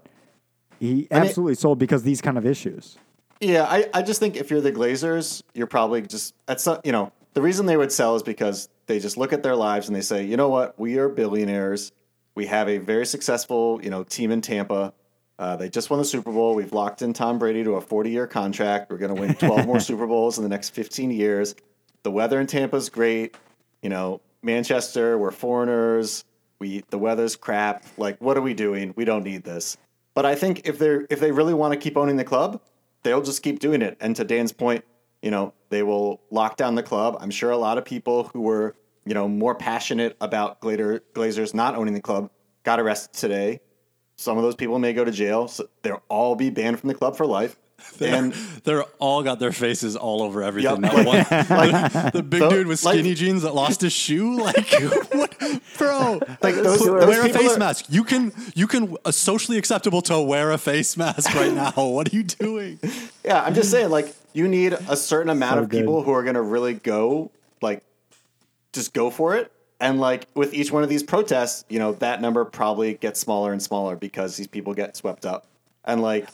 [0.79, 2.97] he absolutely sold because of these kind of issues.
[3.41, 6.93] Yeah, I, I just think if you're the Glazers, you're probably just at some, you
[6.93, 9.97] know, the reason they would sell is because they just look at their lives and
[9.97, 11.93] they say, you know what, we are billionaires.
[12.35, 14.95] We have a very successful, you know, team in Tampa.
[15.39, 16.55] Uh, they just won the Super Bowl.
[16.55, 18.91] We've locked in Tom Brady to a 40 year contract.
[18.91, 21.55] We're going to win 12 more Super Bowls in the next 15 years.
[22.05, 23.37] The weather in Tampa is great.
[23.83, 26.25] You know, Manchester, we're foreigners.
[26.59, 27.85] We the weather's crap.
[27.99, 28.95] Like, what are we doing?
[28.97, 29.77] We don't need this.
[30.15, 32.63] But I think if they're if they really want to keep owning the club,
[33.07, 33.97] they'll just keep doing it.
[34.01, 34.85] And to Dan's point,
[35.23, 37.17] you know, they will lock down the club.
[37.21, 41.55] I'm sure a lot of people who were, you know, more passionate about Glazer, Glazers
[41.55, 42.31] not owning the club
[42.65, 43.61] got arrested today.
[44.17, 45.47] Some of those people may go to jail.
[45.47, 47.61] So they'll all be banned from the club for life.
[48.01, 48.33] And
[48.65, 50.83] They're all got their faces all over everything.
[50.83, 50.93] Yep.
[50.93, 54.39] That one, the big Tho- dude with like- skinny jeans that lost his shoe.
[54.39, 54.69] Like,
[55.13, 55.39] what,
[55.79, 56.21] bro?
[56.43, 57.87] Like those- Put- those wear a face are- mask.
[57.89, 58.97] You can, you can.
[59.05, 61.73] Uh, socially acceptable to wear a face mask right now.
[61.77, 62.79] What are you doing?
[63.25, 65.81] Yeah, I'm just saying, like, you need a certain amount So of good.
[65.81, 67.31] people who are going to really go,
[67.63, 67.83] like,
[68.73, 69.51] just go for it.
[69.81, 73.53] And, like, with each one of these protests, you know, that number probably gets smaller
[73.53, 75.47] and smaller because these people get swept up.
[75.85, 76.29] And, like,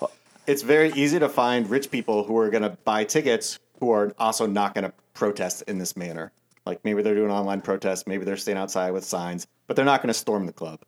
[0.46, 4.12] it's very easy to find rich people who are going to buy tickets who are
[4.18, 6.32] also not going to protest in this manner.
[6.64, 10.00] Like maybe they're doing online protests, maybe they're staying outside with signs, but they're not
[10.02, 10.80] going to storm the club.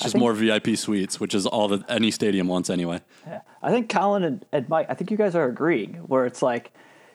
[0.00, 3.00] Just think- more VIP suites, which is all that any stadium wants anyway.
[3.26, 3.40] Yeah.
[3.62, 6.72] I think Colin and, and Mike, I think you guys are agreeing where it's like,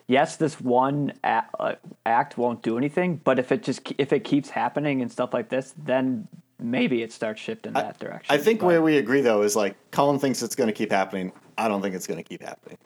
[0.08, 1.76] yes, this one a- uh,
[2.06, 5.50] act won't do anything, but if it just if it keeps happening and stuff like
[5.50, 6.28] this, then
[6.60, 8.34] maybe it starts shifting that direction.
[8.34, 10.92] I think But- where we agree though is like Colin thinks it's going to keep
[10.92, 11.32] happening.
[11.62, 12.78] I don't think it's going to keep happening.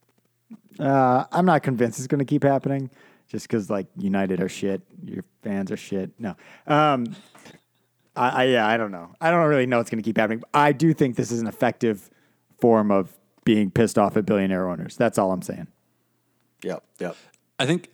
[0.80, 2.90] Uh, I'm not convinced it's going to keep happening
[3.28, 6.12] just because like United are shit, your fans are shit.
[6.20, 6.36] No,
[6.68, 7.16] um,
[8.16, 9.14] I, I yeah, I don't know.
[9.22, 10.44] I don't really know it's going to keep happening.
[10.54, 12.10] I do think this is an effective
[12.60, 13.14] form of
[13.46, 14.98] being pissed off at billionaire owners.
[14.98, 15.68] That's all I'm saying.
[16.64, 17.16] Yep, yep.
[17.60, 17.90] I think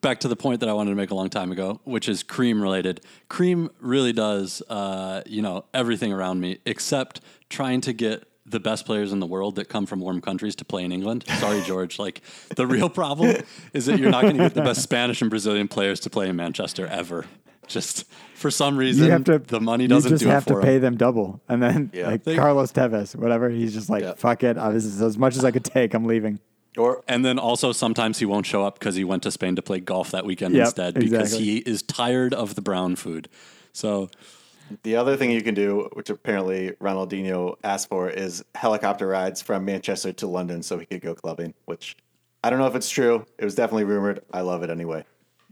[0.00, 2.22] back to the point that I wanted to make a long time ago, which is
[2.22, 3.00] cream related.
[3.28, 8.86] Cream really does, uh, you know, everything around me except trying to get the best
[8.86, 11.24] players in the world that come from warm countries to play in England.
[11.38, 11.98] Sorry, George.
[12.08, 12.22] Like
[12.56, 13.42] the real problem
[13.72, 16.28] is that you're not going to get the best Spanish and Brazilian players to play
[16.28, 17.26] in Manchester ever.
[17.66, 20.50] Just for some reason, You have to the money doesn't You just do have it
[20.50, 20.80] for to pay 'em.
[20.82, 22.06] them double, and then Yeah.
[22.06, 23.50] like They- Carlos Tevez, whatever.
[23.50, 24.14] He's just like, Yeah.
[24.14, 24.56] fuck it.
[24.56, 25.92] Uh, this is as much as I could take.
[25.92, 26.38] I'm leaving.
[26.78, 29.62] Or And then also sometimes he won't show up because he went to Spain to
[29.62, 31.44] play golf that weekend Yep, instead because exactly.
[31.44, 33.28] he is tired of the brown food.
[33.72, 34.08] So
[34.82, 39.64] the other thing you can do, which apparently Ronaldinho asked for, is helicopter rides from
[39.64, 41.54] Manchester to London so he could go clubbing.
[41.64, 41.96] Which
[42.42, 43.26] I don't know if it's true.
[43.38, 44.20] It was definitely rumored.
[44.32, 45.04] I love it anyway.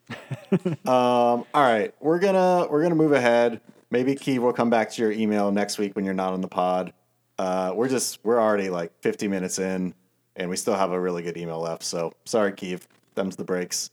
[0.53, 3.61] um, all right, we're gonna we're gonna move ahead.
[3.91, 6.49] Maybe Keith will come back to your email next week when you're not on the
[6.49, 6.93] pod.
[7.39, 9.95] Uh, we're just we're already like 50 minutes in,
[10.37, 11.83] and we still have a really good email left.
[11.83, 12.87] So sorry, Keith.
[13.15, 13.91] Them's the breaks.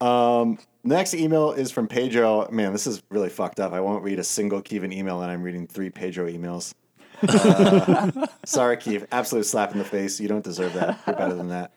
[0.00, 2.48] Um, next email is from Pedro.
[2.50, 3.72] Man, this is really fucked up.
[3.72, 6.74] I won't read a single Kevin email, and I'm reading three Pedro emails.
[7.22, 9.06] Uh, sorry, Keith.
[9.12, 10.20] Absolute slap in the face.
[10.20, 11.00] You don't deserve that.
[11.06, 11.72] You're better than that.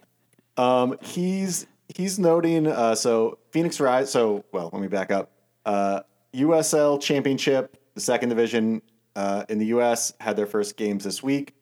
[0.57, 2.68] Um, he's he's noting.
[2.68, 4.12] Uh, so Phoenix Rise.
[4.12, 5.32] So well, let me back up.
[5.66, 6.01] Uh,
[6.34, 8.82] USL Championship, the second division
[9.16, 11.55] uh, in the US, had their first games this week.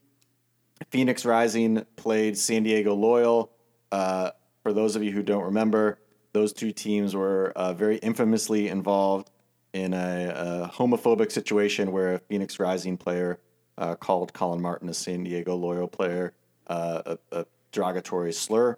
[0.91, 3.51] Phoenix Rising played San Diego Loyal.
[3.91, 4.31] Uh,
[4.63, 5.99] for those of you who don't remember,
[6.37, 9.31] those two teams were uh, very infamously involved
[9.73, 13.39] in a, a homophobic situation where a Phoenix Rising player
[13.79, 16.33] uh, called Colin Martin, a San Diego Loyal player,
[16.67, 18.77] uh, a, a derogatory slur.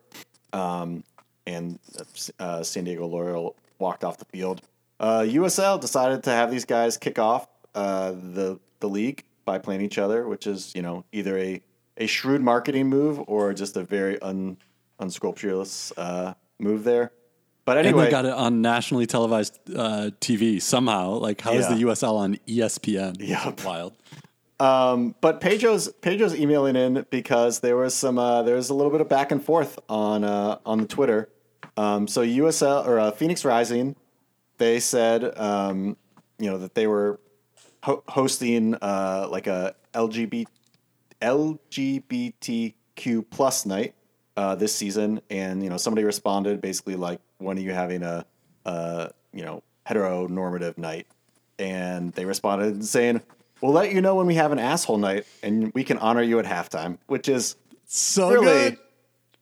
[0.53, 1.03] Um,
[1.45, 1.79] and
[2.39, 4.61] uh, San Diego Loyal walked off the field.
[4.97, 9.81] Uh, USL decided to have these guys kick off uh, the the league by playing
[9.81, 11.61] each other, which is you know either a
[11.97, 14.57] a shrewd marketing move or just a very un
[14.99, 17.11] unscrupulous uh, move there.
[17.69, 21.09] But And anyway, they got it on nationally televised uh, TV somehow.
[21.19, 21.75] Like, how is Yeah.
[21.75, 23.17] the USL on ESPN?
[23.19, 23.63] Yep.
[23.63, 23.93] Wild.
[24.59, 28.91] Um, but Pedro's Pedro's emailing in because there was some uh, there was a little
[28.91, 31.29] bit of back and forth on uh, on the Twitter.
[31.77, 33.95] Um, so USL or uh, Phoenix Rising,
[34.57, 35.95] they said um,
[36.39, 37.19] you know that they were
[37.83, 40.47] ho- hosting uh, like a LGBT
[41.21, 42.73] LGBTQ
[43.29, 43.93] plus night
[44.35, 48.25] uh, this season, and you know somebody responded basically like, "When are you having a,
[48.65, 51.07] a you know heteronormative night?"
[51.57, 53.21] And they responded saying,
[53.61, 56.39] "We'll let you know when we have an asshole night, and we can honor you
[56.39, 58.77] at halftime," which is So really good.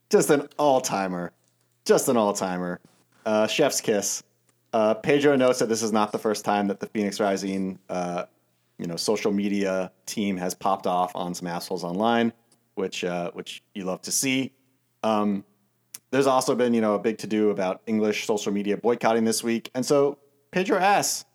[0.09, 1.31] just an all timer,
[1.85, 2.79] just an all timer.
[3.25, 4.23] Uh, chef's kiss.
[4.73, 8.25] Uh, Pedro notes that this is not the first time that the Phoenix Rising, uh,
[8.77, 12.31] you know, social media team has popped off on some assholes online,
[12.75, 14.53] which uh, which you love to see.
[15.03, 15.43] Um,
[16.11, 19.43] there's also been you know a big to do about English social media boycotting this
[19.43, 20.17] week, and so
[20.51, 21.25] Pedro asks,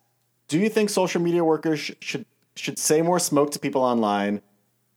[0.49, 4.41] "Do you think social media workers sh- should should say more smoke to people online?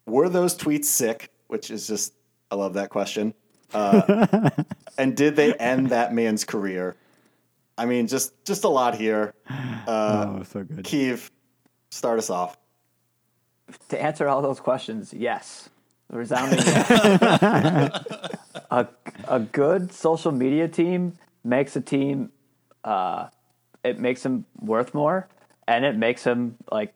[0.06, 2.14] Were those tweets sick?" Which is just
[2.52, 3.34] I love that question.
[3.74, 4.50] Uh,
[4.98, 6.96] and did they end that man's career?
[7.78, 9.34] I mean, just just a lot here.
[9.50, 10.84] Uh, oh, so good.
[10.86, 11.30] Keith,
[11.90, 12.58] start us off.
[13.90, 15.70] to answer all those questions, yes.
[16.10, 18.04] Resounding yes.
[18.76, 18.88] a,
[19.28, 21.14] a good social media team
[21.44, 22.32] makes a team,
[22.84, 23.28] uh,
[23.84, 25.28] it makes them worth more
[25.68, 26.94] and it makes them like,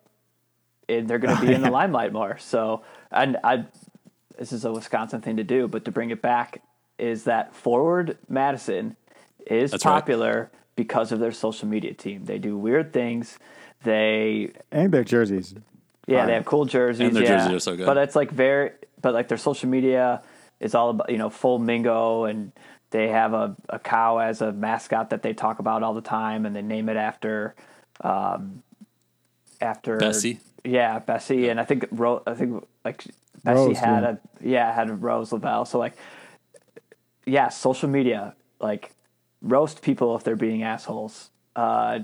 [0.88, 2.38] it, they're going to be in the limelight more.
[2.40, 3.66] So, and I,
[4.38, 6.62] this is a Wisconsin thing to do, but to bring it back
[6.98, 8.98] is that Forward Madison
[9.48, 9.94] is That's right.
[9.94, 12.26] popular because of their social media team.
[12.26, 13.40] They do weird things.
[13.84, 15.56] They And their jerseys.
[16.08, 16.28] yeah, Fine.
[16.28, 17.08] they have cool jerseys.
[17.08, 17.38] And their yeah.
[17.38, 17.86] jerseys are so good.
[17.86, 18.72] But it's like very,
[19.02, 20.22] but like their social media
[20.60, 22.52] is all about, you know, flamingo and
[22.92, 26.46] they have a, a cow as a mascot that they talk about all the time
[26.46, 27.56] and they name it after,
[28.02, 28.64] um,
[29.62, 30.40] after Bessie.
[30.64, 31.50] Yeah, Bessie.
[31.50, 33.06] And I think, Ro- I think like
[33.44, 34.10] Bessie Rose, had yeah.
[34.10, 35.66] a yeah had a Rose Lavelle.
[35.66, 35.94] So like,
[37.26, 38.92] yeah, social media like
[39.42, 41.30] roast people if they're being assholes.
[41.56, 42.00] Uh,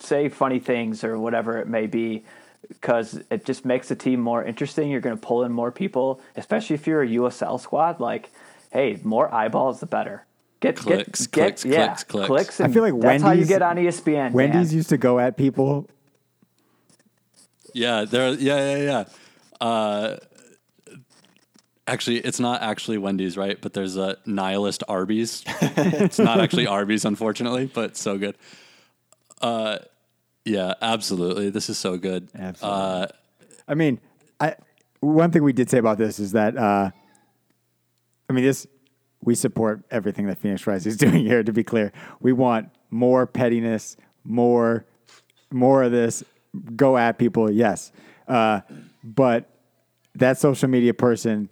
[0.00, 2.24] say funny things or whatever it may be
[2.68, 4.90] because it just makes the team more interesting.
[4.90, 8.00] You're going to pull in more people, especially if you're a USL squad.
[8.00, 8.30] Like,
[8.72, 10.26] hey, more eyeballs, the better.
[10.60, 12.26] Get Clicks, get, get clicks, yeah, clicks, clicks.
[12.28, 12.60] clicks.
[12.60, 14.30] I feel like that's how you get on ESPN.
[14.30, 14.76] Wendy's man.
[14.76, 15.88] used to go at people.
[17.74, 18.32] Yeah, there.
[18.34, 19.04] Yeah, yeah,
[19.60, 19.66] yeah.
[19.66, 20.16] Uh,
[21.88, 23.60] actually, it's not actually Wendy's, right?
[23.60, 25.42] But there's a nihilist Arby's.
[25.60, 28.36] it's not actually Arby's, unfortunately, but so good.
[29.40, 29.78] Uh,
[30.44, 31.50] yeah, absolutely.
[31.50, 32.28] This is so good.
[32.34, 32.80] Absolutely.
[32.80, 33.06] Uh,
[33.68, 34.00] I mean,
[34.40, 34.56] I
[35.00, 36.90] one thing we did say about this is that uh,
[38.28, 38.66] I mean this
[39.24, 41.42] we support everything that Phoenix Rise is doing here.
[41.42, 44.84] To be clear, we want more pettiness, more
[45.50, 46.24] more of this.
[46.76, 47.92] Go at people, yes,
[48.28, 48.60] uh,
[49.02, 49.48] but
[50.14, 51.48] that social media person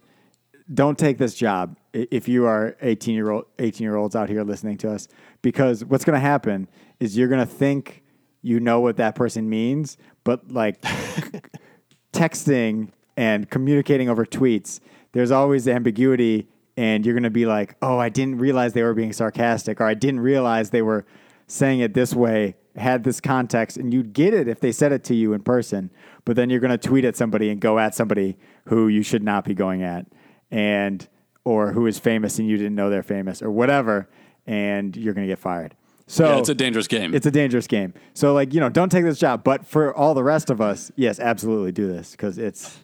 [0.72, 4.45] don't take this job if you are 18 year old 18 year olds out here
[4.45, 5.09] listening to us
[5.43, 6.68] because what's going to happen
[7.01, 8.03] is you're going to think
[8.43, 10.80] you know what that person means but like
[12.12, 14.80] texting and communicating over tweets
[15.12, 18.95] there's always ambiguity and you're going to be like oh i didn't realize they were
[18.95, 21.05] being sarcastic or i didn't realize they were
[21.47, 25.03] saying it this way had this context and you'd get it if they said it
[25.03, 25.91] to you in person
[26.24, 29.22] but then you're going to tweet at somebody and go at somebody who you should
[29.22, 30.07] not be going at
[30.51, 31.09] and
[31.45, 34.09] or who is famous and you didn't know they're famous or whatever
[34.47, 35.74] and you're going to get fired
[36.11, 37.14] so yeah, it's a dangerous game.
[37.14, 40.12] it's a dangerous game so like you know don't take this job but for all
[40.14, 42.78] the rest of us yes absolutely do this because it's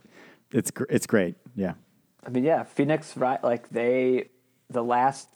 [0.52, 1.74] it's gr- it's great yeah
[2.24, 3.40] I mean, yeah, Phoenix, right?
[3.44, 4.30] Like they,
[4.68, 5.28] the last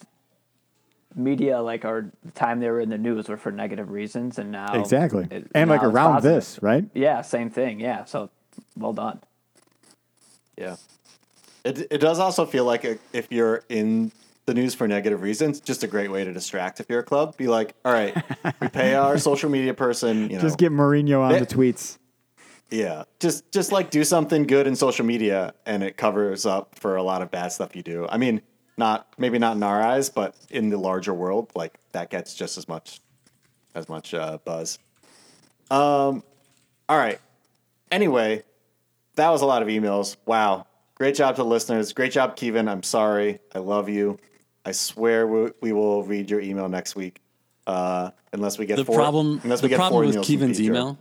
[1.14, 4.72] media, like our time they were in the news, were for negative reasons, and now
[4.74, 6.34] exactly it- and like now it's around positive.
[6.36, 7.78] this right Yeah, same thing.
[7.78, 8.28] Yeah, so
[8.76, 9.20] well done.
[10.59, 10.76] Yeah.
[11.64, 14.11] It it does also feel like a, if you're in
[14.51, 17.37] the news for negative reasons, just a great way to distract if you're a club.
[17.37, 18.15] Be like, all right,
[18.61, 20.41] we pay our social media person, you know.
[20.43, 21.99] just get Mourinho on They- the tweets
[22.73, 23.03] yeah.
[23.19, 27.03] Just just like do something good in social media and it covers up for a
[27.03, 28.07] lot of bad stuff you do.
[28.09, 28.43] I mean,
[28.79, 32.57] not maybe not in our eyes, but in the larger world, like that gets just
[32.59, 33.01] as much
[33.75, 34.79] as much uh, buzz.
[35.71, 36.23] Um
[36.89, 37.19] all right.
[37.91, 38.45] Anyway,
[39.17, 40.17] that was a lot of emails.
[40.25, 40.67] Wow.
[40.95, 41.93] Great job to the listeners.
[41.93, 42.69] Great job, Kevin.
[42.69, 43.41] I'm sorry.
[43.55, 44.19] I love you.
[44.65, 47.21] I swear we, we will read your email next week.
[47.67, 50.99] Uh, unless we get the four, problem unless the we get problem with Kevin's email.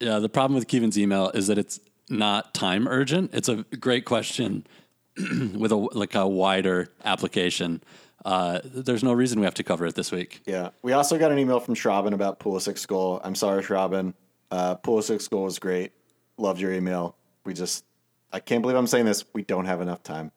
[0.00, 3.30] Yeah, the problem with Kevin's email is that it's not time urgent.
[3.32, 4.66] It's a great question
[5.16, 7.82] with a like a wider application.
[8.24, 10.42] Uh, there's no reason we have to cover it this week.
[10.46, 10.70] Yeah.
[10.82, 13.20] We also got an email from Schraben about Pulisic's goal.
[13.24, 14.14] I'm sorry, Schraben.
[14.50, 15.92] Uh, Pulisic's goal was great.
[16.38, 17.16] Loved your email.
[17.44, 17.84] We just,
[18.32, 19.24] I can't believe I'm saying this.
[19.32, 20.30] We don't have enough time.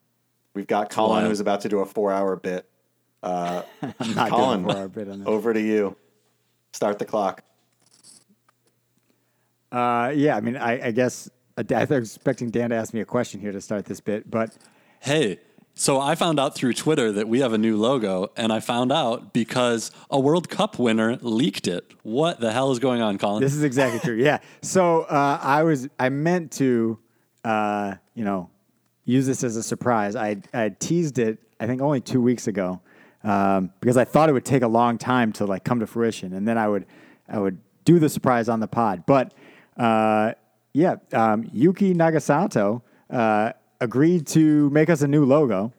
[0.55, 1.27] We've got Colin wild.
[1.27, 2.67] who's about to do a four hour bit.
[3.21, 3.61] Uh,
[4.15, 5.27] Not Colin, doing a four-hour bit on this.
[5.27, 5.95] over to you.
[6.73, 7.43] Start the clock.
[9.71, 13.01] Uh, yeah, I mean, I, I guess I I was expecting Dan to ask me
[13.01, 14.55] a question here to start this bit, but
[15.01, 15.39] Hey,
[15.73, 18.91] so I found out through Twitter that we have a new logo, and I found
[18.91, 21.93] out because a World Cup winner leaked it.
[22.03, 23.41] What the hell is going on, Colin?
[23.41, 24.15] this is exactly true.
[24.15, 24.39] Yeah.
[24.61, 26.97] So uh, I was I meant to,
[27.43, 28.49] uh, you know,
[29.05, 30.15] use this as a surprise.
[30.15, 32.81] I I teased it I think only two weeks ago
[33.23, 36.33] um, because I thought it would take a long time to like come to fruition,
[36.33, 36.85] and then I would
[37.27, 39.03] I would do the surprise on the pod.
[39.05, 39.33] But
[39.77, 40.33] uh,
[40.73, 45.73] yeah, um, Yuki Nagasato uh, agreed to make us a new logo,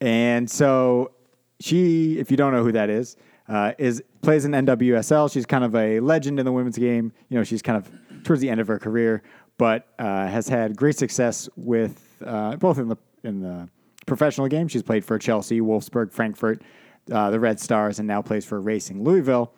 [0.00, 1.12] and so
[1.60, 3.16] she, if you don't know who that is,
[3.48, 5.30] uh, is plays in NWSL.
[5.32, 7.12] She's kind of a legend in the women's game.
[7.28, 9.22] You know, she's kind of towards the end of her career,
[9.58, 13.68] but uh, has had great success with uh, both in the in the
[14.06, 14.68] professional game.
[14.68, 16.62] She's played for Chelsea, Wolfsburg, Frankfurt,
[17.10, 19.52] uh, the Red Stars, and now plays for Racing Louisville.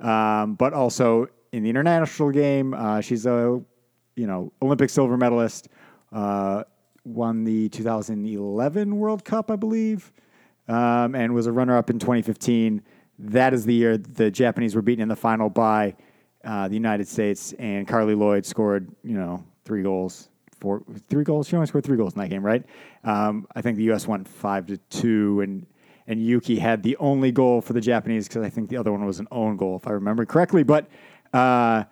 [0.00, 3.60] Um, but also in the international game, uh, she's a
[4.16, 5.68] you know Olympic silver medalist.
[6.12, 6.64] Uh,
[7.04, 10.12] won the 2011 World Cup, I believe
[10.68, 12.82] um, and was a runner-up in 2015.
[13.18, 15.94] That is the year the Japanese were beaten in the final by
[16.44, 20.28] uh, the United States, and Carli Lloyd scored, you know, three goals,
[20.62, 21.48] four, three goals.
[21.48, 22.64] She only scored three goals in that game, right?
[23.02, 24.06] Um, I think the U.S.
[24.06, 25.66] won five to two, and
[26.06, 29.04] and Yuki had the only goal for the Japanese because I think the other one
[29.04, 30.62] was an own goal, if I remember correctly.
[30.62, 30.86] But
[31.34, 31.84] uh,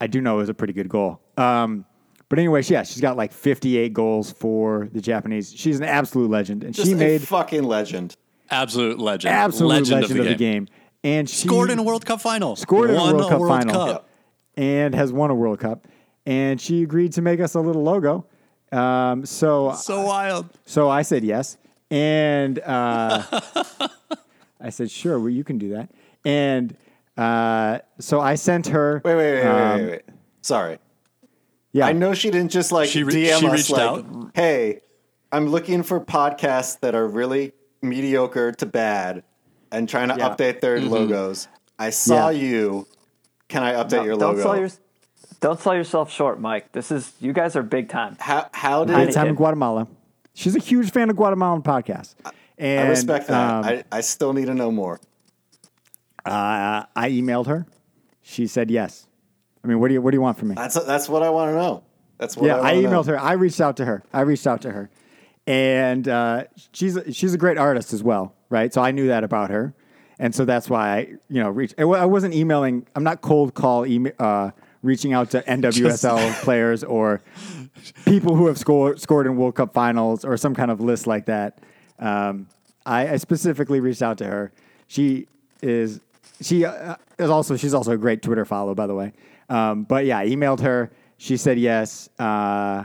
[0.00, 1.20] I do know it was a pretty good goal.
[1.36, 1.86] Um,
[2.28, 5.52] but anyway, yeah, she's got like 58 goals for the Japanese.
[5.54, 8.16] She's an absolute legend, and Just she a made fucking legend.
[8.50, 9.34] Absolute legend.
[9.34, 10.68] absolute legend, of, the, game.
[11.04, 12.56] And she Scored in a World Cup final.
[12.56, 13.86] scored in a Won World Cup final.
[13.86, 14.08] Cup.
[14.56, 15.86] and has won a World Cup.
[16.26, 18.26] And she agreed to make us a little logo.
[18.70, 20.48] Um, so So wild.
[20.64, 21.58] so I said yes,
[21.90, 23.22] and uh,
[24.60, 25.90] I said sure, well, you can do that.
[26.24, 26.74] And
[27.16, 29.02] uh, so I sent her.
[29.04, 30.02] Wait, wait, wait, um, wait, wait, wait.
[30.40, 30.78] Sorry.
[31.72, 34.30] Yeah, I know she didn't just like She re- DM she us reached like, out?
[34.34, 34.80] "Hey,
[35.32, 37.52] I'm looking for podcasts that are really
[37.82, 39.22] mediocre to bad,
[39.70, 40.28] and trying to Yeah.
[40.34, 41.48] update their logos.
[41.78, 42.40] I saw Yeah.
[42.48, 42.86] you.
[43.48, 44.42] Can I update No, your don't logo?
[44.42, 44.68] sell your,
[45.42, 46.72] don't sell yourself short, Mike.
[46.72, 48.16] This is you guys are big time.
[48.18, 49.34] how how Great did time in.
[49.34, 49.88] Guatemala.
[50.32, 52.14] She's a huge fan of Guatemalan podcasts.
[52.56, 53.50] And, I respect that?
[53.50, 54.98] um, I, I still need to know more.
[56.24, 57.66] uh, I emailed her.
[58.22, 59.06] She said yes.
[59.62, 60.54] I mean, what do you what do you want from me?
[60.54, 61.84] That's that's what I want to know.
[62.18, 63.12] That's what yeah, I, I emailed know.
[63.14, 63.20] her.
[63.20, 64.02] I reached out to her.
[64.12, 64.90] I reached out to her,
[65.46, 68.72] and uh, she's a, she's a great artist as well, right?
[68.72, 69.74] So I knew that about her,
[70.20, 71.74] and so that's why I you know reached.
[71.78, 72.86] I I wasn't emailing.
[72.94, 74.12] I'm not cold call email.
[74.20, 74.52] Uh,
[74.82, 77.22] reaching out to NWSL players or
[78.04, 81.26] people who have scored scored in World Cup finals or some kind of list like
[81.26, 81.60] that.
[81.98, 82.48] Um,
[82.84, 84.52] I, I specifically reached out to her.
[84.88, 85.26] She
[85.62, 86.00] is
[86.40, 89.12] she uh, is also she's also a great Twitter follow, by the way.
[89.48, 90.90] Um, but yeah, I emailed her.
[91.18, 92.84] She said yes, uh,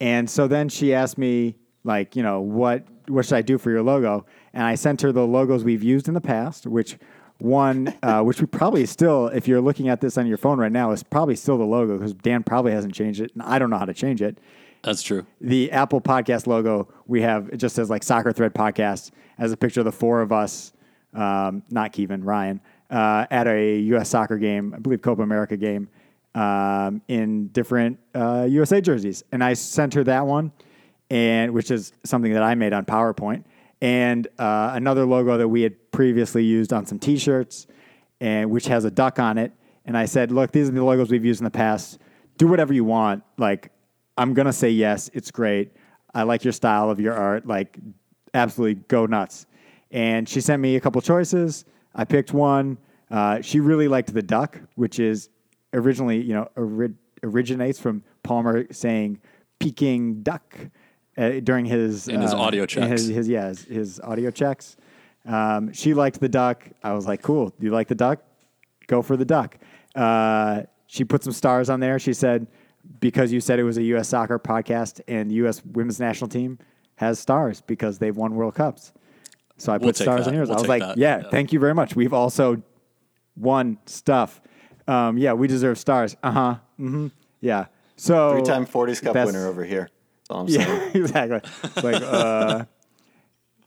[0.00, 3.70] and so then she asked me like, you know, what what should I do for
[3.70, 4.26] your logo?
[4.52, 6.96] And I sent her the logos we've used in the past, which
[7.44, 10.72] one, uh, which we probably still, if you're looking at this on your phone right
[10.72, 13.70] now, is probably still the logo because Dan probably hasn't changed it, and I don't
[13.70, 14.38] know how to change it
[14.82, 15.26] That's true.
[15.40, 19.56] the Apple Podcast logo we have it just says like Soccer Thread Podcast as a
[19.56, 20.72] picture of the four of us,
[21.12, 24.08] um, not Kevin Ryan, uh, at a U.S.
[24.08, 25.88] soccer game, I believe Copa America game,
[26.34, 30.52] um, in different uh, USA jerseys, and I sent her that one,
[31.10, 33.44] and which is something that I made on PowerPoint,
[33.80, 37.66] and uh, another logo that we had previously used on some T-shirts,
[38.20, 39.52] and which has a duck on it,
[39.86, 41.98] and I said, look, these are the logos we've used in the past.
[42.38, 43.70] Do whatever you want, like.
[44.16, 45.10] I'm gonna say yes.
[45.12, 45.72] It's great.
[46.14, 47.48] I like your style of your art.
[47.48, 47.76] Like,
[48.32, 49.46] absolutely go nuts.
[49.90, 51.64] And she sent me a couple choices.
[51.96, 52.78] I picked one.
[53.10, 55.30] Uh, she really liked the duck, which is
[55.72, 59.18] originally, you know, ori- originates from Palmer saying
[59.58, 60.54] "Peking duck"
[61.18, 62.90] uh, during his In his uh, audio checks.
[62.92, 64.76] His, his yeah, his, his audio checks.
[65.26, 66.68] Um, she liked the duck.
[66.82, 67.52] I was like, cool.
[67.58, 68.20] You like the duck?
[68.86, 69.56] Go for the duck.
[69.94, 71.98] Uh, she put some stars on there.
[71.98, 72.46] She said,
[73.00, 74.08] because you said it was a U.S.
[74.08, 75.62] soccer podcast and the U.S.
[75.64, 76.58] women's national team
[76.96, 78.92] has stars because they've won World Cups.
[79.56, 80.30] So I We'll put stars that.
[80.30, 80.48] on yours.
[80.48, 81.30] We'll I was like, yeah, Yeah.
[81.30, 81.96] thank you very much.
[81.96, 82.62] We've also
[83.36, 84.40] won stuff.
[84.86, 86.16] Um, yeah, we deserve stars.
[86.22, 86.54] Uh huh.
[86.78, 87.06] Mm-hmm.
[87.40, 87.66] Yeah.
[87.96, 89.88] So Three-time 40s Cup winner over here.
[90.28, 90.68] That's all I'm saying.
[90.68, 91.40] yeah, exactly.
[91.64, 92.64] It's like, uh,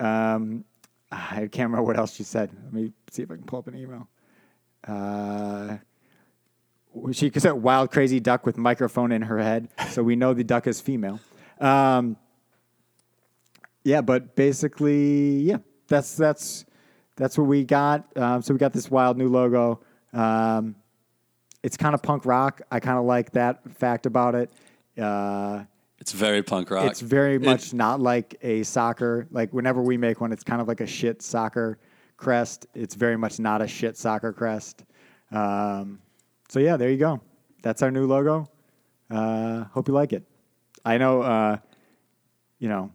[0.00, 0.64] um,
[1.10, 2.50] I can't remember what else she said.
[2.64, 4.08] Let me see if I can pull up an email.
[4.86, 5.78] Uh,
[7.12, 10.66] she said wild, crazy duck with microphone in her head, so we know the duck
[10.66, 11.20] is female.
[11.60, 12.16] Um,
[13.84, 16.64] yeah, but basically, yeah, that's that's
[17.16, 18.06] that's what we got.
[18.16, 19.80] Um, so we got this wild new logo.
[20.12, 20.76] Um,
[21.62, 22.62] it's kind of punk rock.
[22.70, 24.50] I kind of like that fact about it.
[25.00, 25.64] Uh,
[26.00, 26.90] It's very punk rock.
[26.90, 29.26] it's very It- much not like a soccer.
[29.30, 31.78] Like whenever we make one, it's kind of like a shit soccer
[32.16, 32.66] crest.
[32.74, 34.84] It's very much not a shit soccer crest.
[35.32, 35.98] Um,
[36.48, 37.20] so yeah, there you go.
[37.62, 38.48] That's our new logo.
[39.10, 40.24] Uh, hope you like it.
[40.84, 41.22] I know.
[41.22, 41.56] Uh,
[42.58, 42.90] you know,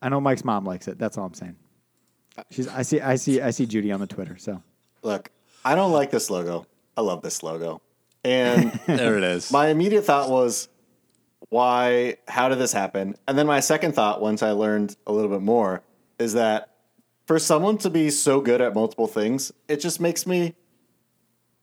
[0.00, 0.98] I know Mike's mom likes it.
[0.98, 1.56] That's all I'm saying.
[2.50, 2.68] She's.
[2.68, 3.00] I see.
[3.00, 3.40] I see.
[3.40, 4.36] I see Judy on the Twitter.
[4.38, 4.62] So
[5.02, 5.30] Look,
[5.64, 6.66] I don't like this logo.
[6.96, 7.82] I love this logo.
[8.24, 9.50] And there it is.
[9.52, 10.68] my immediate thought was,
[11.48, 12.16] why?
[12.28, 13.14] How did this happen?
[13.28, 15.82] And then my second thought, once I learned a little bit more,
[16.18, 16.70] is that
[17.26, 20.54] for someone to be so good at multiple things, it just makes me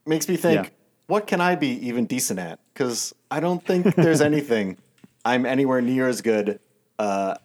[0.05, 0.69] makes me think, Yeah.
[1.07, 2.59] what can I be even decent at?
[2.73, 4.77] Because I don't think there's anything
[5.25, 6.59] I'm anywhere near as good
[6.99, 7.35] uh,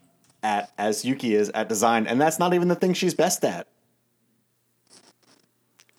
[0.43, 3.69] at as Yuki is at design, and that's not even the thing she's best at.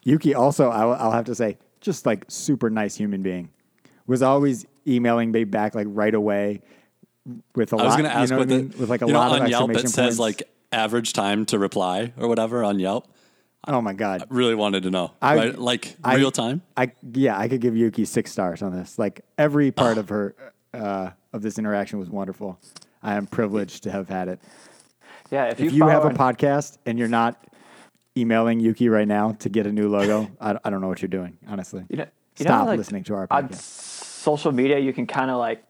[0.03, 3.49] Yuki also, I'll, I'll have to say, just like super nice human being.
[4.07, 6.61] Was always emailing me back like right away
[7.55, 7.85] with a I lot.
[7.85, 8.79] was going to ask you know what what I the mean?
[8.79, 10.19] with like a you know, lot of on Yelp it says points.
[10.19, 13.07] like average time to reply or whatever on Yelp.
[13.67, 15.11] oh my god, I Really wanted to know.
[15.21, 15.57] I- right?
[15.59, 16.61] Like I- real time.
[16.77, 18.97] I yeah, I could give Yuki six stars on this.
[18.97, 20.35] Like every part of her
[20.73, 22.59] uh, of this interaction was wonderful.
[23.03, 24.39] I am privileged to have had it.
[25.31, 27.37] Yeah, if you, If you have a podcast and you're not
[28.17, 31.07] emailing Yuki right now to get a new logo, I, I don't know what you're
[31.09, 31.37] doing.
[31.47, 32.03] Honestly, You know,
[32.37, 33.98] you know, stop like, listening to our on podcast.
[34.19, 34.79] Social media.
[34.79, 35.63] You can kind of like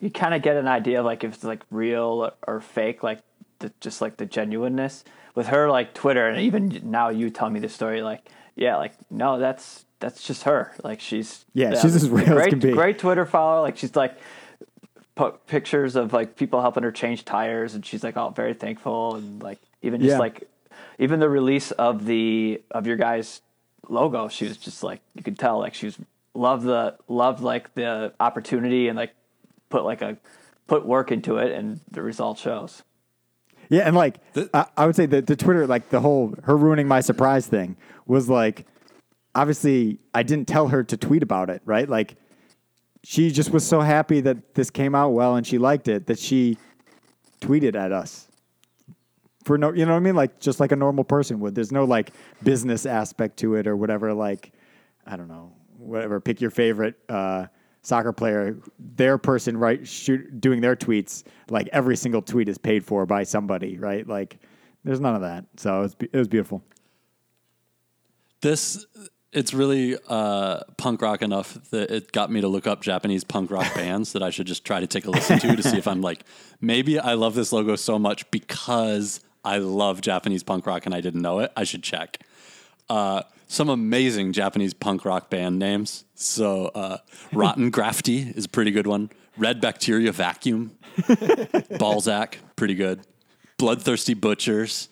[0.00, 3.20] you kind of get an idea of like if it's like real or, fake, like
[3.60, 7.60] the, just like the genuineness with her, like Twitter, and even now you tell me
[7.60, 10.72] the story, like yeah, like no, that's that's just her.
[10.84, 12.72] Like she's Yeah, she's as real as great, can be.
[12.72, 13.60] Great Twitter follower.
[13.62, 14.18] Like she's like
[15.14, 19.16] put pictures of like people helping her change tires, and she's like, "Oh, very thankful,"
[19.16, 20.18] and like even just Yeah.
[20.18, 20.48] like
[20.98, 23.40] even the release of the of your guys'
[23.88, 25.98] logo, she was just like you could tell like she was
[26.36, 29.14] loved the loved like the opportunity and like
[29.68, 30.16] put like a
[30.66, 32.82] put work into it, and the result shows.
[33.68, 36.56] Yeah, and like The- I, I would say that the Twitter, like the whole her
[36.56, 37.76] ruining my surprise thing,
[38.06, 38.66] was like
[39.34, 41.88] obviously I didn't tell her to tweet about it, right?
[41.88, 42.16] Like
[43.02, 46.18] she just was so happy that this came out well and she liked it that
[46.18, 46.58] she
[47.40, 48.26] tweeted at us
[49.44, 50.16] for no, you know what I mean?
[50.16, 51.54] Like just like a normal person would.
[51.54, 52.10] There's no like
[52.42, 54.12] business aspect to it or whatever.
[54.12, 54.52] Like
[55.06, 55.52] I don't know,
[55.86, 56.20] whatever.
[56.20, 57.46] Pick your favorite uh,
[57.82, 58.56] soccer player.
[58.78, 61.24] Their person right shoot doing their tweets.
[61.48, 64.06] Like every single tweet is paid for by somebody, right?
[64.06, 64.38] Like
[64.84, 65.44] there's none of that.
[65.56, 66.62] So it was, it was beautiful.
[68.40, 68.84] This
[69.32, 73.50] it's really uh, punk rock enough that it got me to look up Japanese punk
[73.50, 75.86] rock bands that I should just try to take a listen to to see if
[75.86, 76.24] I'm like
[76.60, 81.00] maybe I love this logo so much because I love Japanese punk rock and I
[81.00, 81.52] didn't know it.
[81.56, 82.18] I should check.
[82.88, 86.04] Uh, some amazing Japanese punk rock band names.
[86.14, 86.98] So uh,
[87.32, 89.10] Rottengraffty is a pretty good one.
[89.38, 90.72] Red Bacteria Vacuum,
[91.78, 93.00] Balzac, pretty good.
[93.58, 94.88] Bloodthirsty Butchers.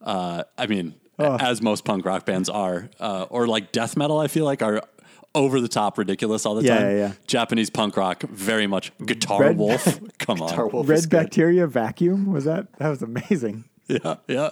[0.00, 4.28] Uh, I mean, as most punk rock bands are, uh, or like death metal, I
[4.28, 4.82] feel like are
[5.34, 6.90] over the top ridiculous all the Yeah, time.
[6.90, 7.12] yeah, yeah.
[7.26, 10.00] Japanese punk rock, very much Guitar Red- Wolf.
[10.18, 10.56] Come on.
[10.72, 11.10] Wolf is Red good.
[11.10, 12.72] bacteria vacuum was that?
[12.78, 13.64] That was amazing.
[13.88, 14.50] Yeah, yeah.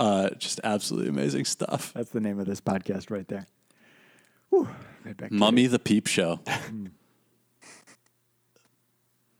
[0.00, 1.92] Uh, just absolutely amazing stuff.
[1.94, 3.46] That's the name of this podcast right there.
[4.48, 4.66] Whew,
[5.04, 5.38] red bacteria.
[5.38, 6.40] Mummy the Peep Show.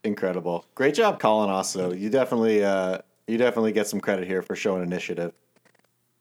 [0.04, 0.66] Incredible.
[0.74, 1.50] Great job, Colin.
[1.50, 5.32] Also, you definitely uh, you definitely get some credit here for showing initiative.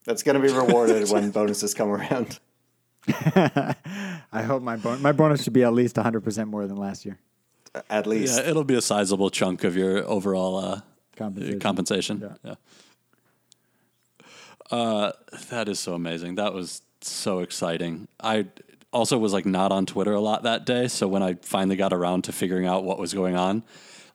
[0.06, 2.40] That's going to be rewarded when bonuses come around.
[3.08, 7.06] I hope my bon- my bonus should be at least 100 percent more than last
[7.06, 7.20] year.
[7.90, 8.38] At least.
[8.42, 10.82] Yeah, it'll be a sizable chunk of your overall uh,
[11.16, 11.60] Compensation.
[11.60, 12.20] compensation.
[12.22, 12.36] Yeah.
[12.44, 12.56] Yeah.
[14.72, 15.12] Uh,
[15.50, 16.36] that is so amazing.
[16.36, 18.08] That was so exciting.
[18.20, 18.48] I
[18.92, 21.94] also was like not on Twitter a lot that day, so when I finally got
[21.94, 23.64] around to figuring out what was going on,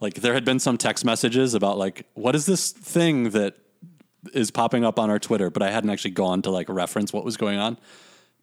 [0.01, 3.57] like there had been some text messages about like what is this thing that
[4.33, 7.25] is popping up on our Twitter, but I hadn't actually gone to like reference what
[7.25, 7.79] was going on.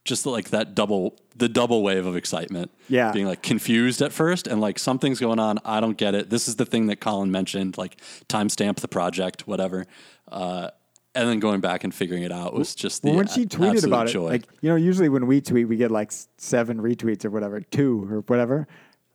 [0.03, 2.72] Just like that double, the double wave of excitement.
[2.89, 3.12] Yeah.
[3.12, 5.59] Being like confused at first and like something's going on.
[5.64, 6.32] I don't get it.
[6.32, 7.97] This is the thing that Colin mentioned, like
[8.28, 9.86] timestamp the project, whatever.
[10.28, 10.72] Uh,
[11.14, 13.76] and then going back and figuring it out was just the Well, when she tweeted
[13.76, 14.28] absolute about joy.
[14.28, 17.62] it, like you know, usually when we tweet, we get like seven retweets or whatever,
[17.62, 18.68] two or whatever,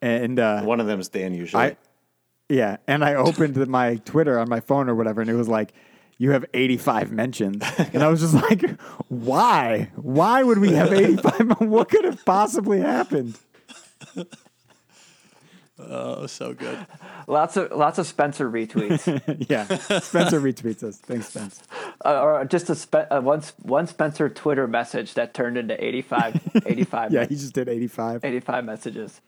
[0.03, 1.63] and uh, One of them is Dan usually.
[1.63, 1.77] I,
[2.49, 5.73] yeah, and I opened my Twitter on my phone or whatever, and it was like,
[6.19, 7.63] you have 85 mentions.
[7.93, 8.79] And I was just like,
[9.09, 9.91] why?
[9.97, 11.61] Why would we have 85?
[11.61, 13.39] what could have possibly happened?
[15.79, 16.87] Oh, so good.
[17.29, 19.05] Lots of lots of Spencer retweets,
[19.51, 19.65] yeah.
[19.99, 20.99] Spencer retweets us.
[20.99, 21.61] Thanks, Spence.
[22.05, 26.63] uh, or just a spe- uh, one one Spencer Twitter message that turned into 85,
[26.67, 28.25] 85, Yeah, he just did 85.
[28.25, 29.21] 85 messages.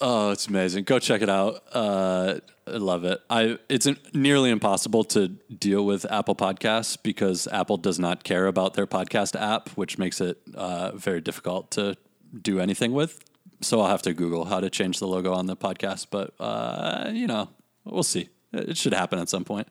[0.00, 0.84] Oh, it's amazing.
[0.84, 1.62] Go check it out.
[1.72, 3.20] Uh, I love it.
[3.30, 8.46] I it's an- nearly impossible to deal with Apple Podcasts because Apple does not care
[8.46, 11.96] about their podcast app, which makes it uh, very difficult to
[12.42, 13.24] do anything with.
[13.60, 17.10] So I'll have to Google how to change the logo on the podcast, but uh,
[17.12, 17.48] you know,
[17.84, 18.28] we'll see.
[18.52, 19.68] It should happen at some point.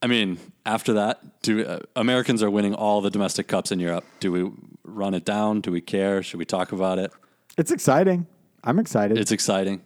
[0.00, 4.04] I mean, after that, do uh, Americans are winning all the domestic cups in Europe?
[4.20, 4.50] Do we
[4.84, 5.60] run it down?
[5.60, 6.22] Do we care?
[6.22, 7.12] Should we talk about it?
[7.56, 8.26] It's exciting.
[8.62, 9.18] I'm excited.
[9.18, 9.82] It's exciting.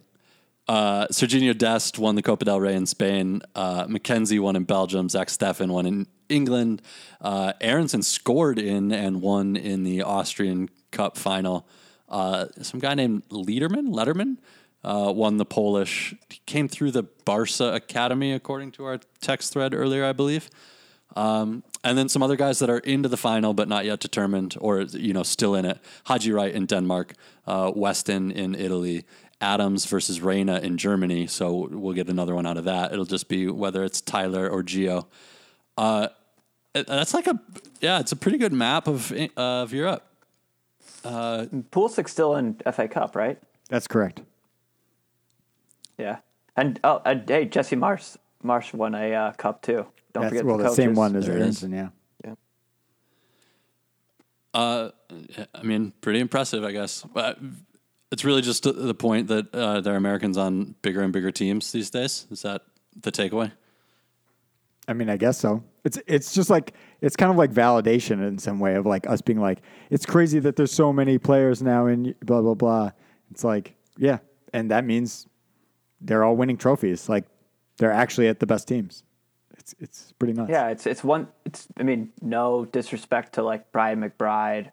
[0.67, 3.41] Uh, Sergiño Dest won the Copa del Rey in Spain.
[3.55, 5.09] Uh, McKenzie won in Belgium.
[5.09, 6.81] Zach Steffen won in England.
[7.21, 11.67] Uh, Aaronson scored in and won in the Austrian Cup final.
[12.09, 14.37] Uh, some guy named Lederman, Letterman,
[14.83, 16.13] uh, won the Polish.
[16.29, 20.49] He came through the Barca Academy, according to our text thread earlier, I believe.
[21.15, 24.55] Um, and then some other guys that are into the final but not yet determined,
[24.59, 25.79] or you know, still in it.
[26.05, 27.13] Haji Wright in Denmark,
[27.45, 29.05] uh, Weston in Italy,
[29.41, 31.27] Adams versus Reyna in Germany.
[31.27, 32.93] So we'll get another one out of that.
[32.93, 35.05] It'll just be whether it's Tyler or Gio.
[35.77, 36.07] Uh,
[36.73, 37.39] that's like a
[37.81, 40.05] yeah, it's a pretty good map of uh, of Europe.
[41.03, 43.41] Uh, Pulisic still in FA Cup, right?
[43.69, 44.21] That's correct.
[45.97, 46.17] Yeah.
[46.55, 49.85] And oh, and, hey, Jesse Marsch Marsch won a uh, cup too.
[50.13, 51.63] Don't That's, forget well, the the, same one as There it is.
[51.63, 51.89] Aaronson, yeah.
[54.53, 54.91] Uh,
[55.55, 57.03] I mean, pretty impressive, I guess.
[57.13, 57.39] But
[58.11, 61.71] it's really just the point that uh, there are Americans on bigger and bigger teams
[61.71, 62.27] these days.
[62.29, 62.61] Is that
[63.01, 63.51] the takeaway?
[64.87, 65.63] I mean, I guess so.
[65.83, 69.21] It's it's just like it's kind of like validation in some way of like us
[69.21, 72.91] being like, it's crazy that there's so many players now in blah blah blah.
[73.31, 74.19] It's like, yeah,
[74.53, 75.27] and that means
[76.01, 77.07] they're all winning trophies.
[77.07, 77.25] Like
[77.77, 79.03] they're actually at the best teams.
[79.57, 80.49] It's it's pretty nuts.
[80.49, 81.27] Yeah, it's it's one.
[81.45, 84.71] It's I mean, no disrespect to like Brian McBride,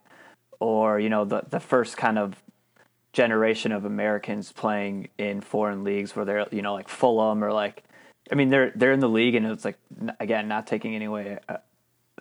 [0.59, 2.43] or you know the the first kind of
[3.13, 7.85] generation of Americans playing in foreign leagues where they're you know like Fulham or like
[8.31, 9.79] I mean they're they're in the league and it's like
[10.21, 11.57] again not taking any way uh,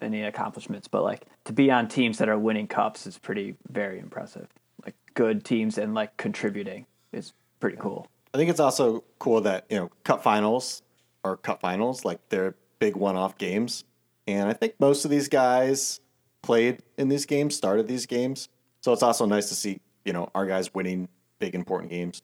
[0.02, 4.00] any accomplishments but like to be on teams that are winning cups is pretty very
[4.00, 4.48] impressive.
[4.84, 8.08] Like good teams and like contributing is pretty cool.
[8.34, 10.82] I think it's also cool that you know cup finals
[11.24, 13.84] are cup finals like they're big one-off games.
[14.26, 16.00] And I think most of these guys
[16.42, 18.48] played in these games started these games.
[18.82, 22.22] So it's also nice to see you know our guys winning big important games.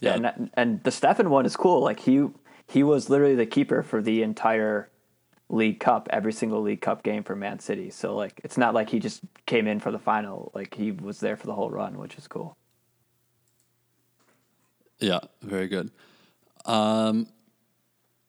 [0.00, 1.80] Yeah, and, and the Steffen one is cool.
[1.80, 2.28] Like he
[2.66, 4.90] he was literally the keeper for the entire
[5.48, 7.90] League Cup, every single League Cup game for Man City.
[7.90, 10.52] So like it's not like he just came in for the final.
[10.54, 12.56] Like he was there for the whole run, which is cool.
[14.98, 15.90] Yeah, very good.
[16.64, 17.28] Um,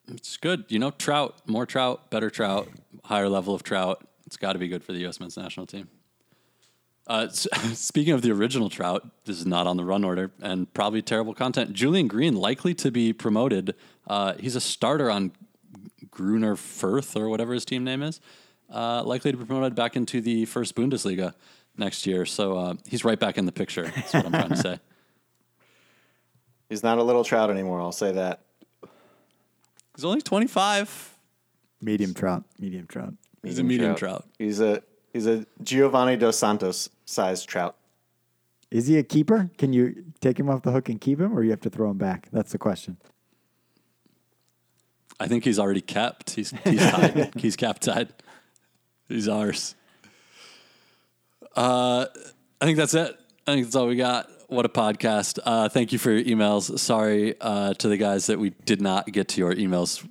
[0.07, 0.65] it's good.
[0.69, 2.69] You know, Trout, more Trout, better Trout,
[3.03, 4.07] higher level of Trout.
[4.25, 5.19] It's got to be good for the U.S.
[5.19, 5.89] men's national team.
[7.09, 7.27] Uh,
[7.73, 11.33] speaking of the original Trout, this is not on the run order and probably terrible
[11.33, 11.73] content.
[11.73, 13.75] Julian Green likely to be promoted.
[14.07, 15.31] Uh, he's a starter on
[16.11, 18.21] Greuther Fürth or whatever his team name is.
[18.71, 21.33] Uh, likely to be promoted back into the first Bundesliga
[21.75, 22.25] next year.
[22.25, 23.87] So uh, he's right back in the picture.
[23.87, 24.79] That's what I'm trying to say.
[26.69, 27.81] He's not a little Trout anymore.
[27.81, 28.41] I'll say that.
[29.95, 31.17] He's only 25.
[31.81, 32.43] Medium trout.
[32.59, 33.15] Medium trout.
[33.41, 34.25] He's a medium trout.
[34.37, 34.83] He's a
[35.13, 37.75] he's a Giovanni dos Santos sized trout.
[38.71, 39.49] Is he a keeper?
[39.57, 41.89] Can you take him off the hook and keep him, or you have to throw
[41.89, 42.29] him back?
[42.31, 42.97] That's the question.
[45.19, 46.31] I think he's already kept.
[46.31, 47.33] He's he's tied.
[47.35, 48.09] he's capped tied.
[49.07, 49.75] He's ours.
[51.55, 52.05] Uh,
[52.61, 53.17] I think that's it.
[53.47, 54.29] I think that's all we got.
[54.47, 55.39] What a podcast.
[55.43, 56.77] Uh, thank you for your emails.
[56.79, 60.05] Sorry uh, to the guys that we did not get to your emails.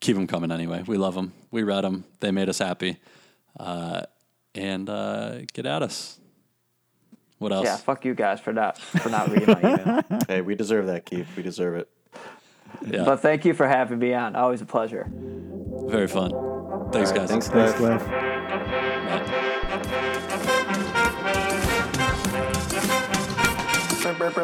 [0.00, 0.84] Keep them coming anyway.
[0.86, 1.32] We love them.
[1.50, 2.04] We read them.
[2.20, 2.98] They made us happy.
[3.58, 4.02] Uh,
[4.54, 6.18] and uh, get at us.
[7.38, 7.64] What else?
[7.66, 10.02] Yeah, fuck you guys for not for not reading my email.
[10.28, 11.28] Hey, we deserve that, Keith.
[11.36, 11.88] We deserve it.
[12.86, 13.04] Yeah.
[13.04, 14.34] But thank you for having me on.
[14.36, 15.10] Always a pleasure.
[15.86, 16.30] Very fun.
[16.92, 17.30] Thanks, All right, guys.
[17.30, 18.02] Thanks, Thanks, Cliff.
[18.02, 18.10] Cliff.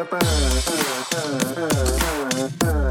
[0.09, 0.19] Bye.
[2.59, 2.87] Bye.